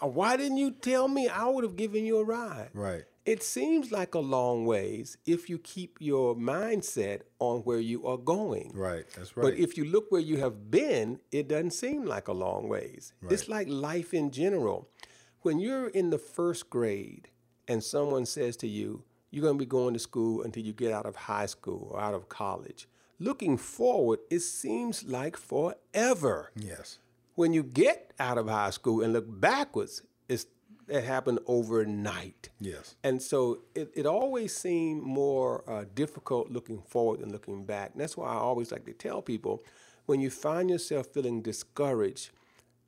Why 0.00 0.36
didn't 0.36 0.58
you 0.58 0.70
tell 0.70 1.08
me? 1.08 1.28
I 1.28 1.46
would 1.46 1.64
have 1.64 1.76
given 1.76 2.04
you 2.04 2.18
a 2.18 2.24
ride. 2.24 2.70
Right. 2.74 3.04
It 3.24 3.42
seems 3.42 3.90
like 3.90 4.14
a 4.14 4.20
long 4.20 4.66
ways 4.66 5.18
if 5.26 5.50
you 5.50 5.58
keep 5.58 5.96
your 5.98 6.36
mindset 6.36 7.22
on 7.40 7.60
where 7.62 7.80
you 7.80 8.06
are 8.06 8.16
going. 8.16 8.70
Right, 8.72 9.04
that's 9.16 9.36
right. 9.36 9.42
But 9.42 9.54
if 9.54 9.76
you 9.76 9.84
look 9.84 10.12
where 10.12 10.20
you 10.20 10.36
have 10.36 10.70
been, 10.70 11.18
it 11.32 11.48
doesn't 11.48 11.72
seem 11.72 12.04
like 12.04 12.28
a 12.28 12.32
long 12.32 12.68
ways. 12.68 13.14
Right. 13.20 13.32
It's 13.32 13.48
like 13.48 13.68
life 13.68 14.14
in 14.14 14.30
general. 14.30 14.88
When 15.40 15.58
you're 15.58 15.88
in 15.88 16.10
the 16.10 16.18
first 16.18 16.70
grade 16.70 17.28
and 17.66 17.82
someone 17.82 18.26
says 18.26 18.56
to 18.58 18.68
you, 18.68 19.02
you're 19.30 19.42
going 19.42 19.56
to 19.56 19.58
be 19.58 19.66
going 19.66 19.94
to 19.94 20.00
school 20.00 20.42
until 20.42 20.62
you 20.62 20.72
get 20.72 20.92
out 20.92 21.06
of 21.06 21.16
high 21.16 21.46
school 21.46 21.90
or 21.92 22.00
out 22.00 22.14
of 22.14 22.28
college. 22.28 22.88
Looking 23.18 23.56
forward, 23.56 24.20
it 24.30 24.40
seems 24.40 25.04
like 25.04 25.36
forever. 25.36 26.52
Yes. 26.54 26.98
When 27.34 27.52
you 27.52 27.62
get 27.62 28.12
out 28.18 28.38
of 28.38 28.48
high 28.48 28.70
school 28.70 29.02
and 29.02 29.12
look 29.12 29.26
backwards, 29.28 30.02
it's 30.28 30.46
it 30.88 31.04
happened 31.04 31.40
overnight. 31.46 32.50
Yes. 32.60 32.94
And 33.02 33.20
so 33.20 33.62
it, 33.74 33.90
it 33.94 34.06
always 34.06 34.54
seemed 34.56 35.02
more 35.02 35.68
uh, 35.68 35.84
difficult 35.94 36.50
looking 36.50 36.80
forward 36.80 37.20
than 37.20 37.32
looking 37.32 37.64
back. 37.64 37.90
And 37.92 38.00
that's 38.00 38.16
why 38.16 38.28
I 38.28 38.36
always 38.36 38.70
like 38.70 38.84
to 38.86 38.92
tell 38.92 39.20
people 39.20 39.64
when 40.06 40.20
you 40.20 40.30
find 40.30 40.70
yourself 40.70 41.08
feeling 41.08 41.42
discouraged, 41.42 42.30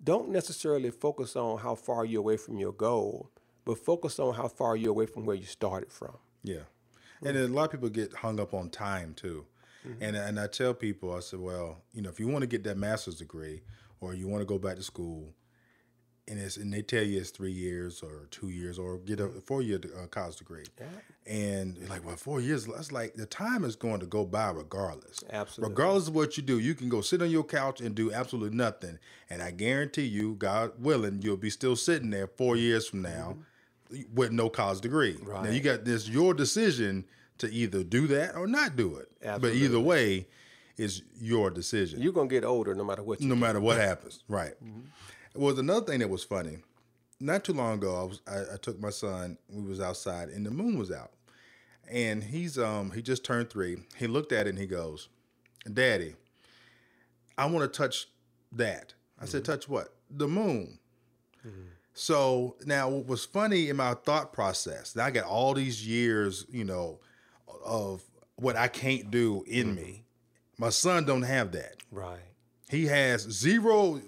don't 0.03 0.29
necessarily 0.31 0.91
focus 0.91 1.35
on 1.35 1.59
how 1.59 1.75
far 1.75 2.05
you're 2.05 2.21
away 2.21 2.37
from 2.37 2.59
your 2.59 2.73
goal, 2.73 3.31
but 3.65 3.79
focus 3.79 4.21
on 4.21 4.35
how 4.35 4.47
far 4.47 4.77
you're 4.77 4.91
away 4.91 5.07
from 5.07 5.25
where 5.25 5.37
you 5.37 5.45
started 5.45 5.91
from. 5.91 6.17
Yeah. 6.49 7.29
And 7.29 7.37
a 7.37 7.49
lot 7.49 7.65
of 7.65 7.71
people 7.73 7.89
get 7.89 8.13
hung 8.15 8.39
up 8.41 8.55
on 8.55 8.71
time 8.71 9.15
too. 9.15 9.45
Mm-hmm. 9.87 10.03
And 10.03 10.17
and 10.17 10.41
I 10.41 10.47
tell 10.47 10.75
people, 10.75 11.15
I 11.15 11.21
said, 11.21 11.41
well, 11.41 11.79
you 11.93 12.03
know, 12.03 12.11
if 12.11 12.19
you 12.21 12.29
want 12.29 12.43
to 12.43 12.47
get 12.47 12.65
that 12.65 12.77
master's 12.77 13.17
degree 13.17 13.63
or 14.01 14.15
you 14.15 14.29
want 14.29 14.41
to 14.41 14.47
go 14.47 14.59
back 14.59 14.77
to 14.77 14.83
school, 14.83 15.35
and 16.27 16.39
it's 16.39 16.57
and 16.57 16.73
they 16.73 16.83
tell 16.83 17.03
you 17.03 17.19
it's 17.19 17.31
three 17.31 17.53
years 17.53 18.03
or 18.03 18.27
two 18.31 18.49
years 18.49 18.79
or 18.79 18.99
get 18.99 19.21
a 19.21 19.29
four 19.29 19.63
year 19.63 19.81
uh, 19.97 20.07
college 20.07 20.37
degree, 20.37 20.65
yeah. 20.79 20.87
and 21.33 21.77
you're 21.79 21.89
like, 21.89 22.05
well, 22.05 22.17
four 22.17 22.41
years. 22.41 22.67
That's 22.67 22.93
like 22.93 23.15
the 23.15 23.27
time 23.27 23.65
is 23.65 23.77
going 23.77 24.01
to 24.01 24.07
go 24.07 24.25
by 24.25 24.51
regardless. 24.51 25.23
Absolutely. 25.31 25.73
Regardless 25.73 26.09
of 26.09 26.15
what 26.15 26.37
you 26.37 26.43
do, 26.43 26.59
you 26.59 26.75
can 26.75 26.89
go 26.89 27.01
sit 27.01 27.23
on 27.23 27.31
your 27.31 27.45
couch 27.45 27.81
and 27.81 27.95
do 27.95 28.13
absolutely 28.13 28.57
nothing, 28.57 28.99
and 29.31 29.43
I 29.43 29.53
guarantee 29.53 30.07
you, 30.07 30.35
God 30.35 30.73
willing, 30.79 31.23
you'll 31.23 31.37
be 31.37 31.51
still 31.51 31.77
sitting 31.77 32.11
there 32.11 32.27
four 32.27 32.57
years 32.57 32.89
from 32.89 33.03
now. 33.03 33.31
Mm-hmm 33.33 33.43
with 34.13 34.33
no 34.33 34.49
college 34.49 34.81
degree. 34.81 35.17
Right. 35.23 35.45
Now 35.45 35.51
you 35.51 35.61
got 35.61 35.85
this 35.85 36.09
your 36.09 36.35
decision 36.35 37.05
to 37.39 37.51
either 37.51 37.83
do 37.83 38.07
that 38.09 38.37
or 38.37 38.47
not 38.47 38.77
do 38.77 38.97
it. 38.97 39.09
Absolutely. 39.23 39.49
But 39.49 39.65
either 39.65 39.81
way, 39.81 40.27
it's 40.77 41.03
your 41.21 41.51
decision. 41.51 42.01
You're 42.01 42.13
gonna 42.13 42.29
get 42.29 42.45
older 42.45 42.75
no 42.75 42.85
matter 42.85 43.03
what. 43.03 43.21
no 43.21 43.35
do. 43.35 43.41
matter 43.41 43.61
what 43.61 43.77
happens, 43.79 44.23
right? 44.29 44.55
Mm-hmm. 44.65 44.81
It 45.35 45.41
was 45.41 45.59
another 45.59 45.85
thing 45.85 46.01
that 46.01 46.11
was 46.11 46.25
funny. 46.25 46.59
Not 47.21 47.45
too 47.45 47.53
long 47.53 47.75
ago, 47.75 48.01
I 48.01 48.05
was 48.05 48.21
I, 48.29 48.55
I, 48.55 48.57
took 48.59 48.81
my 48.81 48.91
son. 48.91 49.39
We 49.49 49.63
was 49.63 49.81
outside, 49.81 50.29
and 50.29 50.47
the 50.47 50.51
moon 50.51 50.79
was 50.79 50.93
out, 50.93 51.13
and 51.91 52.23
he's 52.23 52.59
um 52.59 52.93
he 52.93 53.03
just 53.03 53.25
turned 53.25 53.51
three. 53.51 53.79
He 53.97 54.07
looked 54.07 54.33
at 54.33 54.47
it 54.47 54.51
and 54.51 54.59
he 54.59 54.67
goes, 54.67 55.09
"Daddy, 55.73 56.15
I 57.37 57.47
want 57.47 57.73
to 57.73 57.77
touch 57.77 58.07
that." 58.53 58.95
I 59.19 59.23
mm-hmm. 59.23 59.31
said, 59.31 59.45
"Touch 59.45 59.69
what?" 59.69 59.95
The 60.11 60.29
moon. 60.29 60.79
Mm-hmm. 61.45 61.69
So 61.99 62.55
now 62.65 62.89
what 62.89 63.07
was 63.07 63.25
funny 63.25 63.71
in 63.71 63.77
my 63.77 63.95
thought 63.95 64.33
process, 64.33 64.97
I 64.97 65.11
got 65.11 65.25
all 65.25 65.53
these 65.53 65.85
years, 65.85 66.47
you 66.49 66.63
know, 66.63 67.01
of 67.65 68.03
what 68.37 68.55
I 68.55 68.69
can't 68.69 69.11
do 69.11 69.43
in 69.49 69.67
mm-hmm. 69.67 69.75
me. 69.75 70.05
My 70.59 70.69
son 70.69 71.05
don't 71.07 71.23
have 71.23 71.51
that. 71.53 71.75
Right. 71.91 72.21
He 72.71 72.87
has 72.87 73.23
zero 73.23 74.01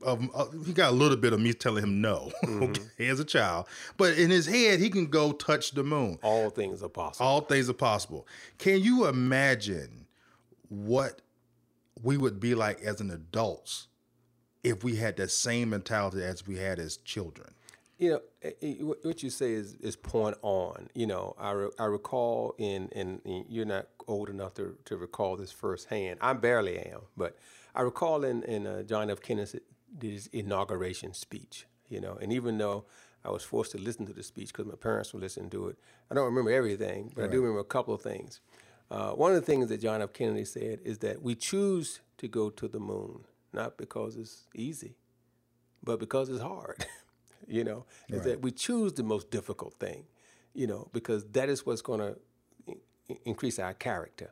of 0.00 0.30
uh, 0.34 0.46
he 0.64 0.72
got 0.72 0.92
a 0.92 0.96
little 0.96 1.18
bit 1.18 1.34
of 1.34 1.40
me 1.40 1.52
telling 1.52 1.82
him 1.82 2.00
no 2.00 2.32
mm-hmm. 2.44 3.02
as 3.02 3.20
a 3.20 3.24
child, 3.24 3.66
but 3.98 4.16
in 4.16 4.30
his 4.30 4.46
head 4.46 4.80
he 4.80 4.88
can 4.88 5.06
go 5.06 5.32
touch 5.32 5.72
the 5.72 5.84
moon. 5.84 6.18
All 6.22 6.48
things 6.48 6.82
are 6.82 6.88
possible. 6.88 7.26
All 7.26 7.40
things 7.42 7.68
are 7.68 7.74
possible. 7.74 8.26
Can 8.56 8.80
you 8.80 9.06
imagine 9.06 10.06
what 10.70 11.20
we 12.02 12.16
would 12.16 12.40
be 12.40 12.54
like 12.54 12.80
as 12.80 13.02
an 13.02 13.10
adults 13.10 13.88
if 14.64 14.82
we 14.82 14.96
had 14.96 15.16
that 15.18 15.30
same 15.30 15.70
mentality 15.70 16.24
as 16.24 16.46
we 16.46 16.56
had 16.56 16.78
as 16.78 16.96
children. 16.96 17.50
You 17.98 18.10
know, 18.10 18.20
eh, 18.42 18.50
eh, 18.60 18.74
what 18.80 19.22
you 19.22 19.30
say 19.30 19.52
is, 19.52 19.74
is 19.74 19.94
point 19.94 20.36
on. 20.42 20.88
You 20.94 21.06
know, 21.06 21.36
I, 21.38 21.52
re, 21.52 21.68
I 21.78 21.84
recall 21.84 22.54
in, 22.58 22.88
in, 22.88 23.20
in, 23.24 23.44
you're 23.48 23.66
not 23.66 23.86
old 24.08 24.28
enough 24.28 24.54
to, 24.54 24.76
to 24.86 24.96
recall 24.96 25.36
this 25.36 25.52
firsthand. 25.52 26.18
I 26.20 26.32
barely 26.32 26.78
am, 26.78 27.02
but 27.16 27.36
I 27.74 27.82
recall 27.82 28.24
in, 28.24 28.42
in 28.44 28.66
uh, 28.66 28.82
John 28.82 29.10
F. 29.10 29.20
Kennedy's 29.20 30.26
inauguration 30.32 31.14
speech, 31.14 31.66
you 31.88 32.00
know, 32.00 32.18
and 32.20 32.32
even 32.32 32.58
though 32.58 32.84
I 33.24 33.30
was 33.30 33.44
forced 33.44 33.72
to 33.72 33.78
listen 33.78 34.06
to 34.06 34.12
the 34.12 34.22
speech 34.22 34.48
because 34.48 34.66
my 34.66 34.74
parents 34.74 35.14
were 35.14 35.20
listening 35.20 35.50
to 35.50 35.68
it, 35.68 35.78
I 36.10 36.14
don't 36.14 36.26
remember 36.26 36.50
everything, 36.50 37.12
but 37.14 37.22
right. 37.22 37.30
I 37.30 37.32
do 37.32 37.40
remember 37.40 37.60
a 37.60 37.64
couple 37.64 37.94
of 37.94 38.02
things. 38.02 38.40
Uh, 38.90 39.12
one 39.12 39.32
of 39.32 39.40
the 39.40 39.46
things 39.46 39.68
that 39.68 39.80
John 39.80 40.02
F. 40.02 40.12
Kennedy 40.12 40.44
said 40.44 40.80
is 40.84 40.98
that 40.98 41.22
we 41.22 41.34
choose 41.34 42.00
to 42.18 42.28
go 42.28 42.50
to 42.50 42.68
the 42.68 42.80
moon 42.80 43.24
not 43.54 43.76
because 43.76 44.16
it's 44.16 44.44
easy, 44.54 44.96
but 45.82 45.98
because 45.98 46.28
it's 46.28 46.42
hard. 46.42 46.84
you 47.48 47.64
know, 47.64 47.84
right. 48.10 48.18
is 48.18 48.24
that 48.24 48.42
we 48.42 48.50
choose 48.50 48.92
the 48.94 49.02
most 49.02 49.30
difficult 49.30 49.74
thing, 49.74 50.04
you 50.54 50.66
know, 50.66 50.88
because 50.92 51.24
that 51.32 51.48
is 51.48 51.64
what's 51.64 51.82
going 51.82 52.00
to 52.00 52.76
increase 53.24 53.58
our 53.58 53.74
character. 53.74 54.30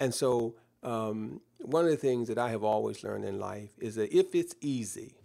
And 0.00 0.14
so, 0.14 0.54
um, 0.82 1.40
one 1.58 1.84
of 1.84 1.90
the 1.90 1.96
things 1.96 2.28
that 2.28 2.38
I 2.38 2.50
have 2.50 2.62
always 2.62 3.02
learned 3.02 3.24
in 3.24 3.40
life 3.40 3.70
is 3.78 3.96
that 3.96 4.16
if 4.16 4.34
it's 4.34 4.54
easy, 4.60 5.16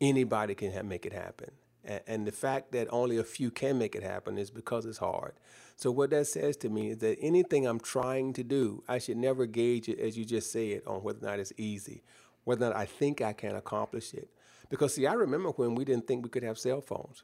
anybody 0.00 0.54
can 0.54 0.72
have, 0.72 0.84
make 0.84 1.06
it 1.06 1.12
happen. 1.12 1.50
And, 1.84 2.00
and 2.06 2.26
the 2.26 2.32
fact 2.32 2.72
that 2.72 2.88
only 2.90 3.16
a 3.16 3.24
few 3.24 3.50
can 3.50 3.78
make 3.78 3.94
it 3.94 4.02
happen 4.02 4.36
is 4.38 4.50
because 4.50 4.86
it's 4.86 4.98
hard. 4.98 5.34
So 5.76 5.90
what 5.90 6.10
that 6.10 6.26
says 6.26 6.56
to 6.58 6.68
me 6.68 6.90
is 6.90 6.98
that 6.98 7.18
anything 7.20 7.66
I'm 7.66 7.80
trying 7.80 8.32
to 8.34 8.44
do, 8.44 8.82
I 8.88 8.98
should 8.98 9.16
never 9.16 9.46
gauge 9.46 9.88
it, 9.88 9.98
as 9.98 10.16
you 10.16 10.24
just 10.24 10.52
said, 10.52 10.82
on 10.86 11.02
whether 11.02 11.26
or 11.26 11.30
not 11.30 11.40
it's 11.40 11.52
easy, 11.56 12.02
whether 12.44 12.66
or 12.66 12.68
not 12.70 12.76
I 12.76 12.86
think 12.86 13.20
I 13.20 13.32
can 13.32 13.56
accomplish 13.56 14.14
it. 14.14 14.30
Because 14.70 14.94
see, 14.94 15.06
I 15.06 15.14
remember 15.14 15.50
when 15.50 15.74
we 15.74 15.84
didn't 15.84 16.06
think 16.06 16.24
we 16.24 16.30
could 16.30 16.42
have 16.42 16.58
cell 16.58 16.80
phones. 16.80 17.22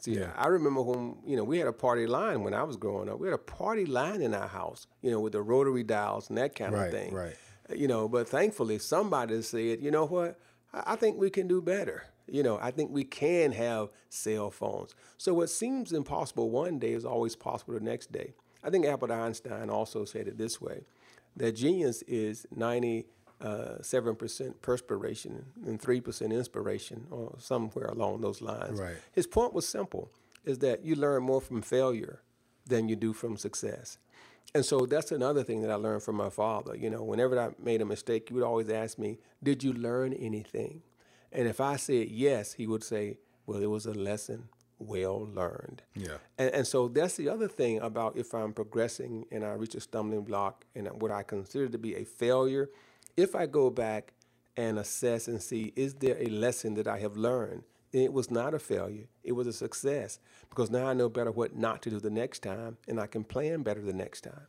See, 0.00 0.12
yeah. 0.12 0.32
I 0.36 0.46
remember 0.46 0.80
when 0.82 1.16
you 1.26 1.36
know 1.36 1.42
we 1.42 1.58
had 1.58 1.66
a 1.66 1.72
party 1.72 2.06
line 2.06 2.44
when 2.44 2.54
I 2.54 2.62
was 2.62 2.76
growing 2.76 3.08
up. 3.08 3.18
We 3.18 3.26
had 3.26 3.34
a 3.34 3.38
party 3.38 3.84
line 3.84 4.22
in 4.22 4.32
our 4.32 4.46
house, 4.46 4.86
you 5.02 5.10
know, 5.10 5.20
with 5.20 5.32
the 5.32 5.42
rotary 5.42 5.82
dials 5.82 6.28
and 6.28 6.38
that 6.38 6.54
kind 6.54 6.72
right, 6.72 6.86
of 6.86 6.92
thing. 6.92 7.12
Right. 7.12 7.34
You 7.74 7.88
know, 7.88 8.08
but 8.08 8.28
thankfully 8.28 8.78
somebody 8.78 9.42
said, 9.42 9.82
you 9.82 9.90
know 9.90 10.06
what, 10.06 10.38
I 10.72 10.96
think 10.96 11.18
we 11.18 11.30
can 11.30 11.48
do 11.48 11.60
better. 11.60 12.04
You 12.30 12.42
know, 12.42 12.58
I 12.60 12.70
think 12.70 12.90
we 12.90 13.04
can 13.04 13.52
have 13.52 13.88
cell 14.08 14.50
phones. 14.50 14.94
So 15.16 15.34
what 15.34 15.50
seems 15.50 15.92
impossible 15.92 16.50
one 16.50 16.78
day 16.78 16.92
is 16.92 17.04
always 17.04 17.36
possible 17.36 17.74
the 17.74 17.80
next 17.80 18.12
day. 18.12 18.34
I 18.62 18.70
think 18.70 18.86
Albert 18.86 19.10
Einstein 19.10 19.70
also 19.70 20.04
said 20.04 20.28
it 20.28 20.38
this 20.38 20.60
way 20.60 20.82
that 21.36 21.52
genius 21.52 22.02
is 22.02 22.46
97% 22.56 23.04
uh, 23.40 24.52
perspiration 24.60 25.44
and 25.64 25.80
3% 25.80 26.32
inspiration, 26.32 27.06
or 27.10 27.36
somewhere 27.38 27.86
along 27.86 28.20
those 28.20 28.42
lines. 28.42 28.80
Right. 28.80 28.96
His 29.12 29.26
point 29.26 29.54
was 29.54 29.68
simple 29.68 30.10
is 30.44 30.58
that 30.58 30.84
you 30.84 30.96
learn 30.96 31.22
more 31.22 31.40
from 31.40 31.62
failure 31.62 32.22
than 32.66 32.88
you 32.88 32.96
do 32.96 33.12
from 33.12 33.36
success. 33.36 33.98
And 34.54 34.64
so 34.64 34.86
that's 34.86 35.12
another 35.12 35.44
thing 35.44 35.60
that 35.62 35.70
I 35.70 35.74
learned 35.74 36.02
from 36.02 36.16
my 36.16 36.30
father. 36.30 36.74
You 36.74 36.90
know, 36.90 37.02
whenever 37.02 37.38
I 37.38 37.50
made 37.62 37.82
a 37.82 37.84
mistake, 37.84 38.28
he 38.28 38.34
would 38.34 38.42
always 38.42 38.70
ask 38.70 38.98
me, 38.98 39.18
Did 39.42 39.62
you 39.62 39.72
learn 39.72 40.12
anything? 40.14 40.82
And 41.32 41.46
if 41.48 41.60
I 41.60 41.76
said 41.76 42.08
yes, 42.08 42.54
he 42.54 42.66
would 42.66 42.82
say, 42.82 43.18
well, 43.46 43.62
it 43.62 43.66
was 43.70 43.86
a 43.86 43.94
lesson 43.94 44.48
well 44.78 45.26
learned. 45.26 45.82
Yeah. 45.94 46.18
And, 46.38 46.54
and 46.54 46.66
so 46.66 46.88
that's 46.88 47.16
the 47.16 47.28
other 47.28 47.48
thing 47.48 47.80
about 47.80 48.16
if 48.16 48.32
I'm 48.34 48.52
progressing 48.52 49.26
and 49.30 49.44
I 49.44 49.52
reach 49.52 49.74
a 49.74 49.80
stumbling 49.80 50.22
block 50.22 50.64
and 50.74 50.88
what 51.00 51.10
I 51.10 51.22
consider 51.22 51.68
to 51.68 51.78
be 51.78 51.96
a 51.96 52.04
failure, 52.04 52.70
if 53.16 53.34
I 53.34 53.46
go 53.46 53.70
back 53.70 54.12
and 54.56 54.78
assess 54.78 55.28
and 55.28 55.42
see, 55.42 55.72
is 55.76 55.94
there 55.94 56.16
a 56.18 56.26
lesson 56.26 56.74
that 56.74 56.86
I 56.86 56.98
have 56.98 57.16
learned? 57.16 57.64
it 57.92 58.12
was 58.12 58.30
not 58.30 58.54
a 58.54 58.58
failure. 58.58 59.06
It 59.22 59.32
was 59.32 59.46
a 59.46 59.52
success 59.52 60.18
because 60.50 60.70
now 60.70 60.86
I 60.86 60.94
know 60.94 61.08
better 61.08 61.30
what 61.30 61.56
not 61.56 61.82
to 61.82 61.90
do 61.90 62.00
the 62.00 62.10
next 62.10 62.42
time, 62.42 62.76
and 62.86 63.00
I 63.00 63.06
can 63.06 63.24
plan 63.24 63.62
better 63.62 63.80
the 63.80 63.92
next 63.92 64.22
time. 64.22 64.46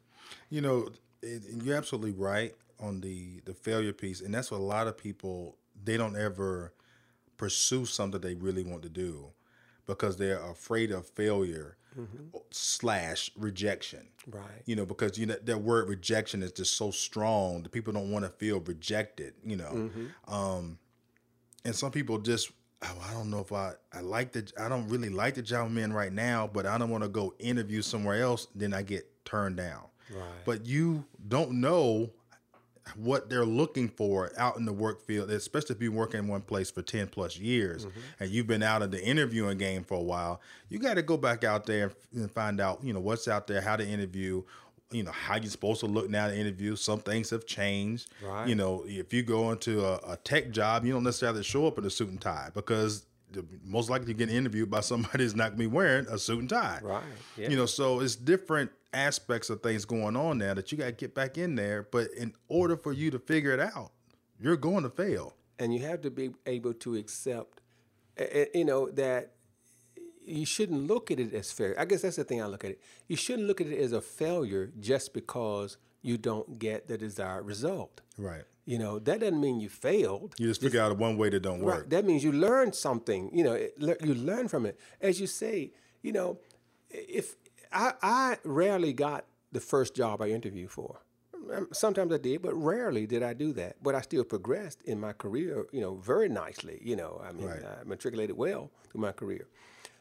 You 0.49 0.61
know, 0.61 0.89
it, 1.21 1.43
you're 1.63 1.77
absolutely 1.77 2.11
right 2.11 2.53
on 2.79 3.01
the 3.01 3.41
the 3.45 3.53
failure 3.53 3.93
piece, 3.93 4.21
and 4.21 4.33
that's 4.33 4.51
what 4.51 4.59
a 4.59 4.63
lot 4.63 4.87
of 4.87 4.97
people 4.97 5.57
they 5.83 5.97
don't 5.97 6.17
ever 6.17 6.73
pursue 7.37 7.85
something 7.85 8.21
they 8.21 8.35
really 8.35 8.63
want 8.63 8.83
to 8.83 8.89
do 8.89 9.27
because 9.85 10.17
they're 10.17 10.41
afraid 10.51 10.91
of 10.91 11.07
failure 11.07 11.77
mm-hmm. 11.97 12.37
slash 12.51 13.31
rejection. 13.35 14.07
Right. 14.29 14.43
You 14.65 14.75
know, 14.75 14.85
because 14.85 15.17
you 15.17 15.25
know 15.25 15.37
that 15.41 15.61
word 15.61 15.89
rejection 15.89 16.43
is 16.43 16.51
just 16.51 16.77
so 16.77 16.91
strong 16.91 17.63
that 17.63 17.71
people 17.71 17.93
don't 17.93 18.11
want 18.11 18.25
to 18.25 18.29
feel 18.29 18.59
rejected. 18.59 19.33
You 19.43 19.57
know, 19.57 19.71
mm-hmm. 19.71 20.33
um, 20.33 20.77
and 21.65 21.75
some 21.75 21.91
people 21.91 22.19
just 22.19 22.51
oh, 22.83 22.97
I 23.09 23.13
don't 23.13 23.29
know 23.29 23.39
if 23.39 23.51
I 23.51 23.73
I 23.93 24.01
like 24.01 24.31
the 24.31 24.51
I 24.59 24.69
don't 24.69 24.87
really 24.87 25.09
like 25.09 25.35
the 25.35 25.41
job 25.41 25.67
I'm 25.67 25.77
in 25.77 25.93
right 25.93 26.13
now, 26.13 26.49
but 26.51 26.65
I 26.65 26.77
don't 26.77 26.89
want 26.89 27.03
to 27.03 27.09
go 27.09 27.33
interview 27.39 27.81
somewhere 27.81 28.21
else. 28.21 28.47
Then 28.53 28.73
I 28.73 28.81
get 28.81 29.07
turned 29.25 29.57
down. 29.57 29.85
Right. 30.11 30.45
But 30.45 30.65
you 30.65 31.05
don't 31.27 31.53
know 31.53 32.11
what 32.95 33.29
they're 33.29 33.45
looking 33.45 33.87
for 33.87 34.31
out 34.37 34.57
in 34.57 34.65
the 34.65 34.73
work 34.73 35.01
field, 35.01 35.29
especially 35.29 35.75
if 35.75 35.81
you 35.81 35.91
work 35.91 36.13
in 36.13 36.27
one 36.27 36.41
place 36.41 36.71
for 36.71 36.81
10 36.81 37.07
plus 37.07 37.37
years 37.37 37.85
mm-hmm. 37.85 37.99
and 38.19 38.29
you've 38.29 38.47
been 38.47 38.63
out 38.63 38.81
of 38.81 38.91
the 38.91 39.03
interviewing 39.03 39.57
game 39.57 39.83
for 39.83 39.95
a 39.95 40.01
while, 40.01 40.41
you 40.69 40.79
got 40.79 40.95
to 40.95 41.01
go 41.01 41.17
back 41.17 41.43
out 41.43 41.65
there 41.65 41.91
and 42.13 42.31
find 42.31 42.59
out, 42.59 42.83
you 42.83 42.93
know, 42.93 42.99
what's 42.99 43.27
out 43.27 43.47
there, 43.47 43.61
how 43.61 43.75
to 43.75 43.87
interview, 43.87 44.43
you 44.91 45.03
know, 45.03 45.11
how 45.11 45.35
you're 45.35 45.45
supposed 45.45 45.81
to 45.81 45.85
look 45.85 46.09
now 46.09 46.27
to 46.27 46.35
interview. 46.35 46.75
Some 46.75 46.99
things 46.99 47.29
have 47.29 47.45
changed. 47.45 48.09
Right. 48.23 48.47
You 48.47 48.55
know, 48.55 48.83
if 48.87 49.13
you 49.13 49.23
go 49.23 49.51
into 49.51 49.85
a, 49.85 50.13
a 50.13 50.17
tech 50.17 50.51
job, 50.51 50.85
you 50.85 50.93
don't 50.93 51.03
necessarily 51.03 51.43
show 51.43 51.67
up 51.67 51.77
in 51.77 51.85
a 51.85 51.89
suit 51.89 52.09
and 52.09 52.19
tie 52.19 52.49
because 52.53 53.05
most 53.63 53.89
likely 53.89 54.07
to 54.07 54.13
get 54.13 54.29
interviewed 54.29 54.71
by 54.71 54.79
somebody 54.79 55.23
who's 55.23 55.35
not 55.35 55.49
going 55.49 55.57
to 55.57 55.59
be 55.59 55.67
wearing 55.67 56.07
a 56.07 56.17
suit 56.17 56.39
and 56.39 56.49
tie. 56.49 56.79
Right. 56.81 57.03
Yeah. 57.37 57.49
You 57.49 57.57
know, 57.57 57.65
so 57.65 57.99
it's 57.99 58.15
different 58.15 58.71
aspects 58.93 59.49
of 59.49 59.61
things 59.61 59.85
going 59.85 60.15
on 60.15 60.37
now 60.37 60.53
that 60.53 60.71
you 60.71 60.77
got 60.77 60.85
to 60.85 60.91
get 60.91 61.13
back 61.13 61.37
in 61.37 61.55
there. 61.55 61.87
But 61.91 62.11
in 62.17 62.33
order 62.47 62.75
for 62.75 62.91
you 62.91 63.11
to 63.11 63.19
figure 63.19 63.51
it 63.51 63.59
out, 63.59 63.91
you're 64.39 64.57
going 64.57 64.83
to 64.83 64.89
fail. 64.89 65.35
And 65.57 65.73
you 65.73 65.81
have 65.81 66.01
to 66.01 66.11
be 66.11 66.31
able 66.45 66.73
to 66.75 66.95
accept, 66.95 67.61
you 68.53 68.65
know, 68.65 68.89
that 68.91 69.33
you 70.25 70.45
shouldn't 70.45 70.87
look 70.87 71.11
at 71.11 71.19
it 71.19 71.33
as 71.33 71.51
failure. 71.51 71.75
I 71.77 71.85
guess 71.85 72.03
that's 72.03 72.15
the 72.15 72.23
thing 72.23 72.41
I 72.41 72.45
look 72.45 72.63
at 72.63 72.71
it. 72.71 72.81
You 73.07 73.15
shouldn't 73.15 73.47
look 73.47 73.59
at 73.59 73.67
it 73.67 73.79
as 73.79 73.91
a 73.91 74.01
failure 74.01 74.71
just 74.79 75.13
because 75.13 75.77
you 76.01 76.17
don't 76.17 76.59
get 76.59 76.87
the 76.87 76.97
desired 76.97 77.45
result. 77.45 78.01
Right. 78.17 78.43
You 78.65 78.77
know, 78.77 78.99
that 78.99 79.19
doesn't 79.19 79.41
mean 79.41 79.59
you 79.59 79.67
failed. 79.67 80.35
You 80.37 80.47
just 80.47 80.61
figure 80.61 80.79
out 80.79 80.95
one 80.97 81.17
way 81.17 81.29
that 81.29 81.41
don't 81.41 81.59
work. 81.59 81.75
Right. 81.75 81.89
That 81.89 82.05
means 82.05 82.23
you 82.23 82.31
learned 82.31 82.75
something. 82.75 83.31
You 83.33 83.43
know, 83.43 83.53
it, 83.53 83.75
you 84.01 84.13
learn 84.13 84.47
from 84.47 84.65
it. 84.65 84.79
As 85.01 85.19
you 85.19 85.27
say, 85.27 85.71
you 86.03 86.11
know, 86.11 86.39
if 86.89 87.35
I, 87.71 87.93
I 88.01 88.37
rarely 88.43 88.93
got 88.93 89.25
the 89.51 89.59
first 89.59 89.95
job 89.95 90.21
I 90.21 90.29
interviewed 90.29 90.71
for. 90.71 91.01
Um, 91.53 91.67
sometimes 91.71 92.13
I 92.13 92.17
did, 92.17 92.41
but 92.41 92.53
rarely 92.53 93.07
did 93.07 93.23
I 93.23 93.33
do 93.33 93.53
that. 93.53 93.77
But 93.81 93.95
I 93.95 94.01
still 94.01 94.23
progressed 94.23 94.81
in 94.83 94.99
my 94.99 95.13
career, 95.13 95.65
you 95.71 95.81
know, 95.81 95.95
very 95.95 96.29
nicely. 96.29 96.79
You 96.83 96.95
know, 96.95 97.21
I 97.23 97.31
mean, 97.31 97.47
right. 97.47 97.63
I 97.63 97.83
matriculated 97.85 98.37
well 98.37 98.71
through 98.89 99.01
my 99.01 99.11
career. 99.11 99.47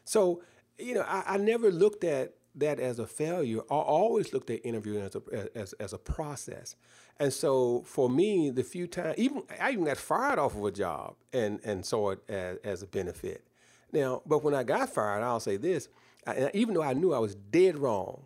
So, 0.05 0.41
you 0.77 0.93
know, 0.93 1.01
I, 1.01 1.23
I 1.25 1.37
never 1.37 1.71
looked 1.71 2.03
at 2.03 2.33
that 2.55 2.79
as 2.79 2.99
a 2.99 3.07
failure. 3.07 3.59
I 3.69 3.75
always 3.75 4.33
looked 4.33 4.49
at 4.49 4.65
interviewing 4.65 5.01
as 5.01 5.15
a 5.15 5.57
as, 5.57 5.73
as 5.73 5.93
a 5.93 5.97
process. 5.97 6.75
And 7.19 7.33
so 7.33 7.83
for 7.85 8.09
me, 8.09 8.49
the 8.49 8.63
few 8.63 8.87
times, 8.87 9.15
even 9.17 9.43
I 9.59 9.71
even 9.71 9.85
got 9.85 9.97
fired 9.97 10.39
off 10.39 10.55
of 10.55 10.63
a 10.63 10.71
job 10.71 11.15
and 11.33 11.59
and 11.63 11.85
saw 11.85 12.11
it 12.11 12.19
as, 12.29 12.57
as 12.63 12.83
a 12.83 12.87
benefit. 12.87 13.45
Now, 13.91 14.21
but 14.25 14.43
when 14.43 14.53
I 14.53 14.63
got 14.63 14.93
fired, 14.93 15.23
I'll 15.23 15.39
say 15.39 15.57
this: 15.57 15.89
I, 16.27 16.51
even 16.53 16.73
though 16.73 16.83
I 16.83 16.93
knew 16.93 17.13
I 17.13 17.19
was 17.19 17.35
dead 17.35 17.77
wrong, 17.77 18.25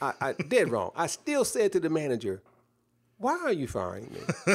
I, 0.00 0.12
I 0.20 0.32
dead 0.32 0.70
wrong, 0.70 0.92
I 0.94 1.06
still 1.06 1.44
said 1.44 1.72
to 1.72 1.80
the 1.80 1.90
manager, 1.90 2.42
"Why 3.18 3.38
are 3.44 3.52
you 3.52 3.66
firing 3.66 4.12
me?" 4.12 4.54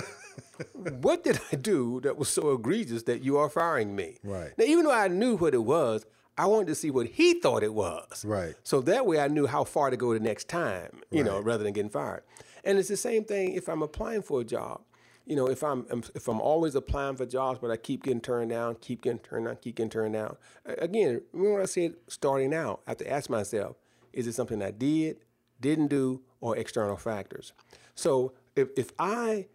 what 0.99 1.23
did 1.23 1.39
I 1.51 1.55
do 1.55 1.99
that 2.01 2.17
was 2.17 2.29
so 2.29 2.53
egregious 2.53 3.03
that 3.03 3.23
you 3.23 3.37
are 3.37 3.49
firing 3.49 3.95
me? 3.95 4.17
Right. 4.23 4.57
Now, 4.57 4.65
even 4.65 4.85
though 4.85 4.91
I 4.91 5.07
knew 5.07 5.35
what 5.35 5.53
it 5.53 5.63
was, 5.63 6.05
I 6.37 6.45
wanted 6.45 6.67
to 6.67 6.75
see 6.75 6.91
what 6.91 7.07
he 7.07 7.39
thought 7.39 7.63
it 7.63 7.73
was. 7.73 8.23
Right. 8.23 8.55
So 8.63 8.81
that 8.81 9.05
way 9.05 9.19
I 9.19 9.27
knew 9.27 9.47
how 9.47 9.63
far 9.63 9.89
to 9.89 9.97
go 9.97 10.13
the 10.13 10.19
next 10.19 10.47
time, 10.47 11.01
you 11.09 11.23
right. 11.23 11.31
know, 11.31 11.39
rather 11.39 11.63
than 11.63 11.73
getting 11.73 11.89
fired. 11.89 12.23
And 12.63 12.77
it's 12.77 12.89
the 12.89 12.97
same 12.97 13.23
thing 13.23 13.53
if 13.53 13.67
I'm 13.67 13.81
applying 13.81 14.21
for 14.21 14.41
a 14.41 14.43
job. 14.43 14.81
You 15.27 15.35
know, 15.35 15.47
if 15.49 15.61
I'm 15.61 15.85
if 16.15 16.29
I'm 16.29 16.39
always 16.39 16.73
applying 16.73 17.17
for 17.17 17.25
jobs, 17.25 17.59
but 17.59 17.69
I 17.69 17.75
keep 17.75 18.03
getting 18.03 18.21
turned 18.21 18.49
down, 18.49 18.75
keep 18.79 19.01
getting 19.01 19.19
turned 19.19 19.45
down, 19.45 19.57
keep 19.57 19.75
getting 19.75 19.89
turned 19.89 20.13
down. 20.13 20.37
Again, 20.65 21.21
remember 21.33 21.61
I 21.61 21.65
said 21.65 21.95
starting 22.07 22.53
out? 22.53 22.81
I 22.87 22.91
have 22.91 22.97
to 22.99 23.11
ask 23.11 23.29
myself, 23.29 23.75
is 24.13 24.25
it 24.25 24.33
something 24.33 24.63
I 24.63 24.71
did, 24.71 25.17
didn't 25.59 25.87
do, 25.87 26.21
or 26.39 26.55
external 26.55 26.95
factors? 26.95 27.51
So 27.93 28.31
if, 28.55 28.69
if 28.77 28.91
I 28.97 29.47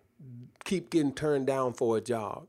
keep 0.65 0.91
getting 0.91 1.15
turned 1.15 1.47
down 1.47 1.73
for 1.73 1.97
a 1.97 2.03
job, 2.03 2.49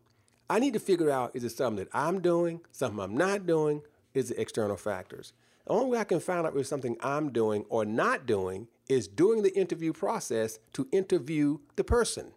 I 0.49 0.59
need 0.59 0.73
to 0.73 0.79
figure 0.79 1.09
out 1.09 1.31
is 1.33 1.45
it 1.45 1.51
something 1.51 1.85
that 1.85 1.95
I'm 1.97 2.19
doing, 2.19 2.59
something 2.73 2.99
I'm 2.99 3.15
not 3.15 3.47
doing, 3.47 3.83
is 4.13 4.31
it 4.31 4.37
external 4.37 4.75
factors. 4.75 5.31
The 5.65 5.71
only 5.71 5.91
way 5.91 5.99
I 5.99 6.03
can 6.03 6.19
find 6.19 6.45
out 6.45 6.53
if 6.53 6.59
it's 6.59 6.69
something 6.69 6.97
I'm 6.99 7.31
doing 7.31 7.63
or 7.69 7.85
not 7.85 8.25
doing 8.25 8.67
is 8.89 9.07
during 9.07 9.43
the 9.43 9.57
interview 9.57 9.93
process 9.93 10.59
to 10.73 10.89
interview 10.91 11.59
the 11.77 11.85
person. 11.85 12.33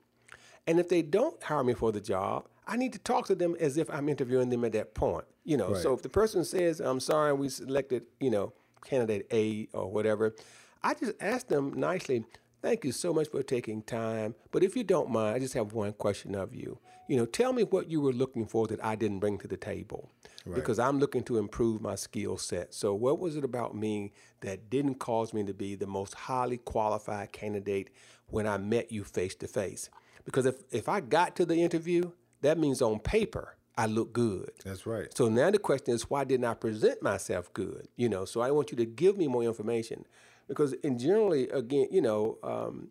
And 0.67 0.81
if 0.81 0.89
they 0.89 1.03
don't 1.03 1.41
hire 1.43 1.65
me 1.65 1.75
for 1.75 1.93
the 1.93 2.01
job, 2.01 2.49
I 2.67 2.77
need 2.77 2.93
to 2.95 2.99
talk 2.99 3.27
to 3.27 3.35
them 3.35 3.57
as 3.61 3.77
if 3.77 3.89
I'm 3.91 4.09
interviewing 4.09 4.51
them 4.51 4.65
at 4.65 4.73
that 4.73 4.95
point. 4.95 5.25
You 5.45 5.57
know, 5.57 5.73
right. 5.73 5.83
so 5.83 5.95
if 5.95 6.03
the 6.03 6.09
person 6.09 6.45
says, 6.45 6.81
"I'm 6.81 7.01
sorry, 7.01 7.33
we 7.33 7.49
selected," 7.49 8.05
you 8.21 8.31
know, 8.31 8.53
candidate 8.85 9.27
A 9.33 9.69
or 9.73 9.91
whatever, 9.91 10.35
I 10.83 10.95
just 10.95 11.13
ask 11.21 11.47
them 11.47 11.75
nicely, 11.75 12.25
"Thank 12.63 12.85
you 12.85 12.91
so 12.91 13.13
much 13.13 13.29
for 13.29 13.43
taking 13.45 13.83
time, 13.83 14.35
but 14.51 14.65
if 14.65 14.77
you 14.77 14.83
don't 14.83 15.11
mind, 15.11 15.37
I 15.37 15.39
just 15.39 15.55
have 15.55 15.73
one 15.73 15.93
question 15.93 16.35
of 16.35 16.55
you. 16.55 16.79
You 17.09 17.17
know, 17.17 17.27
tell 17.27 17.53
me 17.53 17.63
what 17.63 17.89
you 17.89 18.01
were 18.01 18.13
looking 18.13 18.47
for 18.47 18.67
that 18.67 18.85
I 18.85 18.97
didn't 18.97 19.21
bring 19.21 19.39
to 19.39 19.49
the 19.49 19.57
table." 19.57 20.11
right. 20.47 20.55
because 20.55 20.79
I'm 20.79 20.99
looking 20.99 21.23
to 21.25 21.39
improve 21.39 21.81
my 21.81 21.95
skill 21.95 22.39
set. 22.39 22.73
So, 22.73 22.95
what 22.95 23.19
was 23.19 23.37
it 23.37 23.45
about 23.45 23.75
me 23.75 24.13
that 24.41 24.71
didn't 24.71 24.97
cause 24.97 25.35
me 25.35 25.45
to 25.45 25.55
be 25.55 25.75
the 25.75 25.87
most 25.87 26.15
highly 26.15 26.59
qualified 26.59 27.33
candidate 27.33 27.91
when 28.29 28.47
I 28.47 28.57
met 28.59 28.93
you 28.93 29.05
face 29.05 29.35
to 29.37 29.49
face? 29.49 29.91
Because 30.27 30.45
if, 30.45 30.57
if 30.71 30.89
I 30.89 31.01
got 31.01 31.35
to 31.37 31.47
the 31.47 31.57
interview, 31.57 32.11
that 32.43 32.59
means 32.59 32.83
on 32.83 32.99
paper, 32.99 33.57
I 33.79 33.87
look 33.87 34.13
good. 34.13 34.51
That's 34.65 34.85
right. 34.87 35.09
So 35.17 35.29
now 35.29 35.51
the 35.51 35.59
question 35.59 35.95
is, 35.95 36.11
why 36.11 36.25
didn't 36.25 36.45
I 36.45 36.55
present 36.55 37.03
myself 37.03 37.53
good? 37.55 37.89
You 37.97 38.11
know, 38.11 38.25
so 38.27 38.41
I 38.43 38.51
want 38.51 38.71
you 38.71 38.77
to 38.77 38.85
give 38.85 39.17
me 39.17 39.29
more 39.29 39.45
information, 39.45 40.05
because 40.49 40.73
in 40.75 40.99
generally, 40.99 41.49
again, 41.51 41.89
you 41.91 42.03
know, 42.03 42.39
um, 42.43 42.89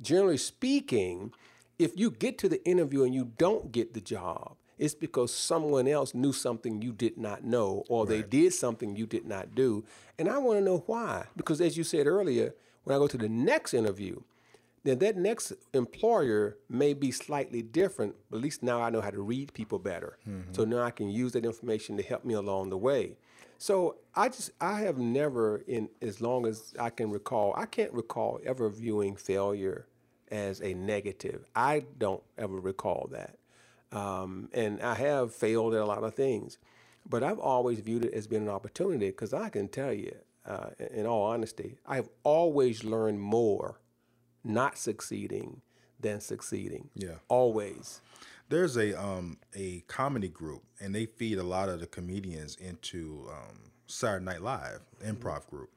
generally 0.00 0.36
speaking, 0.36 1.32
if 1.78 1.92
you 1.96 2.10
get 2.10 2.38
to 2.38 2.48
the 2.48 2.64
interview 2.64 3.02
and 3.02 3.14
you 3.14 3.32
don't 3.38 3.72
get 3.72 3.94
the 3.94 4.00
job, 4.00 4.56
it's 4.76 4.94
because 4.94 5.32
someone 5.32 5.86
else 5.86 6.14
knew 6.14 6.32
something 6.32 6.82
you 6.82 6.92
did 6.92 7.16
not 7.16 7.44
know, 7.44 7.84
or 7.88 8.04
right. 8.04 8.08
they 8.08 8.22
did 8.22 8.52
something 8.52 8.96
you 8.96 9.06
did 9.06 9.24
not 9.26 9.54
do. 9.54 9.84
And 10.18 10.28
I 10.28 10.38
want 10.38 10.58
to 10.58 10.64
know 10.64 10.82
why. 10.86 11.26
Because 11.36 11.60
as 11.60 11.76
you 11.76 11.84
said 11.84 12.06
earlier, 12.06 12.54
when 12.82 12.94
I 12.94 12.98
go 12.98 13.06
to 13.06 13.16
the 13.16 13.28
next 13.28 13.72
interview, 13.72 14.20
then 14.84 14.98
that 14.98 15.16
next 15.16 15.52
employer 15.72 16.58
may 16.68 16.92
be 16.92 17.10
slightly 17.10 17.62
different, 17.62 18.14
but 18.30 18.36
at 18.36 18.42
least 18.42 18.62
now 18.62 18.82
I 18.82 18.90
know 18.90 19.00
how 19.00 19.10
to 19.10 19.20
read 19.20 19.52
people 19.54 19.78
better. 19.78 20.18
Mm-hmm. 20.28 20.52
So 20.52 20.64
now 20.64 20.82
I 20.82 20.90
can 20.90 21.08
use 21.08 21.32
that 21.32 21.44
information 21.44 21.96
to 21.96 22.02
help 22.02 22.24
me 22.24 22.34
along 22.34 22.70
the 22.70 22.78
way. 22.78 23.16
So 23.58 23.96
I 24.14 24.28
just 24.28 24.50
I 24.60 24.80
have 24.80 24.98
never 24.98 25.62
in 25.66 25.88
as 26.02 26.20
long 26.20 26.46
as 26.46 26.74
I 26.78 26.90
can 26.90 27.10
recall, 27.10 27.54
I 27.56 27.64
can't 27.66 27.92
recall 27.92 28.40
ever 28.44 28.68
viewing 28.68 29.16
failure 29.16 29.86
as 30.30 30.60
a 30.60 30.74
negative. 30.74 31.46
I 31.56 31.86
don't 31.98 32.22
ever 32.36 32.60
recall 32.60 33.08
that. 33.12 33.38
Um, 33.90 34.50
and 34.52 34.82
I 34.82 34.94
have 34.96 35.32
failed 35.32 35.74
at 35.74 35.80
a 35.80 35.86
lot 35.86 36.02
of 36.02 36.14
things, 36.14 36.58
but 37.08 37.22
I've 37.22 37.38
always 37.38 37.80
viewed 37.80 38.04
it 38.04 38.12
as 38.12 38.26
being 38.26 38.42
an 38.42 38.48
opportunity 38.48 39.06
because 39.06 39.32
I 39.32 39.48
can 39.48 39.68
tell 39.68 39.92
you, 39.92 40.14
uh, 40.44 40.70
in 40.92 41.06
all 41.06 41.22
honesty, 41.22 41.78
I've 41.86 42.08
always 42.22 42.84
learned 42.84 43.20
more 43.20 43.78
not 44.44 44.78
succeeding 44.78 45.62
than 46.00 46.20
succeeding. 46.20 46.90
Yeah. 46.94 47.16
Always. 47.28 48.00
There's 48.50 48.76
a 48.76 49.00
um, 49.00 49.38
a 49.54 49.80
comedy 49.88 50.28
group, 50.28 50.62
and 50.80 50.94
they 50.94 51.06
feed 51.06 51.38
a 51.38 51.42
lot 51.42 51.68
of 51.68 51.80
the 51.80 51.86
comedians 51.86 52.56
into 52.56 53.26
um, 53.30 53.70
Saturday 53.86 54.24
Night 54.24 54.42
Live, 54.42 54.80
improv 55.04 55.42
mm-hmm. 55.42 55.56
group, 55.56 55.70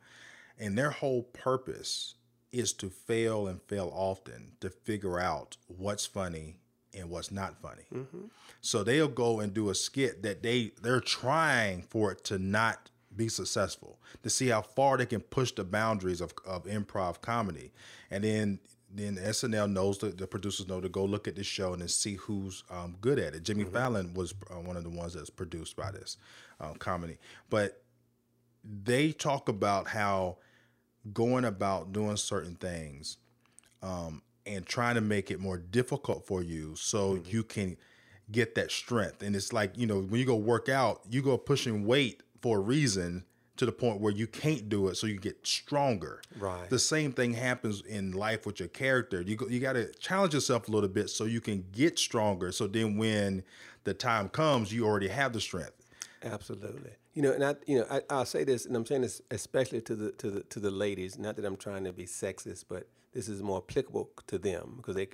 and 0.60 0.78
their 0.78 0.92
whole 0.92 1.24
purpose 1.24 2.16
is 2.52 2.74
to 2.74 2.90
fail 2.90 3.48
and 3.48 3.62
fail 3.64 3.92
often 3.94 4.54
to 4.60 4.70
figure 4.70 5.20
out 5.20 5.58
what's 5.68 6.06
funny 6.06 6.58
and 6.94 7.10
what's 7.10 7.32
not 7.32 7.62
funny. 7.62 7.84
Mm-hmm. 7.94 8.26
So 8.62 8.84
they'll 8.84 9.08
go 9.08 9.40
and 9.40 9.54
do 9.54 9.70
a 9.70 9.76
skit 9.76 10.24
that 10.24 10.44
they 10.44 10.72
they're 10.82 11.00
trying 11.00 11.84
for 11.84 12.12
it 12.12 12.24
to 12.26 12.38
not 12.38 12.90
be 13.18 13.28
successful 13.28 14.00
to 14.24 14.30
see 14.30 14.48
how 14.48 14.62
far 14.62 14.98
they 14.98 15.06
can 15.06 15.20
push 15.20 15.52
the 15.52 15.64
boundaries 15.64 16.22
of, 16.22 16.34
of 16.46 16.66
improv 16.66 17.20
comedy 17.22 17.72
and 18.12 18.24
then 18.24 18.60
then 18.90 19.18
SNL 19.18 19.70
knows 19.70 19.98
the, 19.98 20.08
the 20.08 20.26
producers 20.26 20.68
know 20.68 20.80
to 20.80 20.88
go 20.88 21.04
look 21.04 21.28
at 21.28 21.36
this 21.36 21.46
show 21.46 21.74
and 21.74 21.82
then 21.82 21.90
see 21.90 22.14
who's 22.16 22.64
um, 22.70 22.96
good 23.02 23.20
at 23.20 23.36
it. 23.36 23.44
Jimmy 23.44 23.66
Fallon 23.66 24.14
was 24.14 24.34
uh, 24.50 24.56
one 24.56 24.78
of 24.78 24.86
the 24.86 24.90
ones 24.90 25.14
that's 25.14 25.30
produced 25.30 25.76
by 25.76 25.92
this 25.92 26.16
um, 26.62 26.76
comedy, 26.76 27.18
but 27.50 27.82
they 28.64 29.12
talk 29.12 29.50
about 29.50 29.88
how 29.88 30.38
going 31.14 31.46
about 31.46 31.94
doing 31.94 32.18
certain 32.18 32.56
things 32.56 33.18
um, 33.82 34.22
and 34.46 34.66
trying 34.66 34.96
to 34.96 35.02
make 35.02 35.32
it 35.32 35.40
more 35.40 35.58
difficult 35.58 36.26
for 36.26 36.42
you 36.42 36.76
so 36.76 37.16
you 37.28 37.44
can 37.44 37.78
get 38.32 38.56
that 38.56 38.72
strength. 38.72 39.22
And 39.22 39.36
it's 39.36 39.54
like, 39.54 39.78
you 39.78 39.88
know, 39.88 40.02
when 40.02 40.20
you 40.20 40.26
go 40.26 40.36
work 40.36 40.70
out, 40.70 41.02
you 41.10 41.22
go 41.22 41.38
pushing 41.38 41.86
weight 41.86 42.24
for 42.42 42.58
a 42.58 42.62
reason 42.62 43.26
to 43.58 43.66
the 43.66 43.72
point 43.72 44.00
where 44.00 44.14
you 44.14 44.28
can't 44.28 44.70
do 44.70 44.88
it 44.88 44.96
so 44.96 45.08
you 45.08 45.20
get 45.20 45.46
stronger. 45.46 46.22
Right. 46.38 46.70
The 46.70 46.80
same 46.80 47.12
thing 47.12 47.34
happens 47.34 47.82
in 47.82 48.12
life 48.12 48.46
with 48.46 48.60
your 48.60 48.70
character. 48.70 49.22
You 49.22 49.36
go, 49.36 49.48
you 49.48 49.60
got 49.60 49.74
to 49.74 49.92
challenge 49.94 50.34
yourself 50.34 50.68
a 50.68 50.72
little 50.72 50.90
bit 50.90 51.10
so 51.10 51.26
you 51.26 51.42
can 51.42 51.66
get 51.72 51.98
stronger. 51.98 52.52
So 52.52 52.68
then 52.68 52.98
when 52.98 53.44
the 53.84 53.94
time 53.94 54.30
comes, 54.30 54.72
you 54.72 54.86
already 54.86 55.08
have 55.08 55.34
the 55.34 55.42
strength. 55.42 55.88
Absolutely. 56.24 56.92
You 57.14 57.24
know, 57.24 57.32
and 57.32 57.44
I, 57.44 57.56
you 57.66 57.80
know, 57.80 57.86
I, 57.90 58.02
I'll 58.10 58.26
say 58.26 58.44
this, 58.44 58.66
and 58.66 58.76
I'm 58.76 58.86
saying 58.86 59.02
this 59.02 59.22
especially 59.32 59.82
to 59.82 59.96
the 59.96 60.12
to 60.14 60.30
the 60.30 60.42
to 60.42 60.60
the 60.60 60.70
ladies. 60.70 61.18
Not 61.18 61.36
that 61.38 61.46
I'm 61.46 61.58
trying 61.58 61.84
to 61.86 61.94
be 61.94 62.06
sexist, 62.06 62.66
but 62.70 62.88
this 63.14 63.28
is 63.28 63.42
more 63.42 63.64
applicable 63.68 64.12
to 64.28 64.38
them 64.38 64.76
because 64.78 64.96
they 64.96 65.08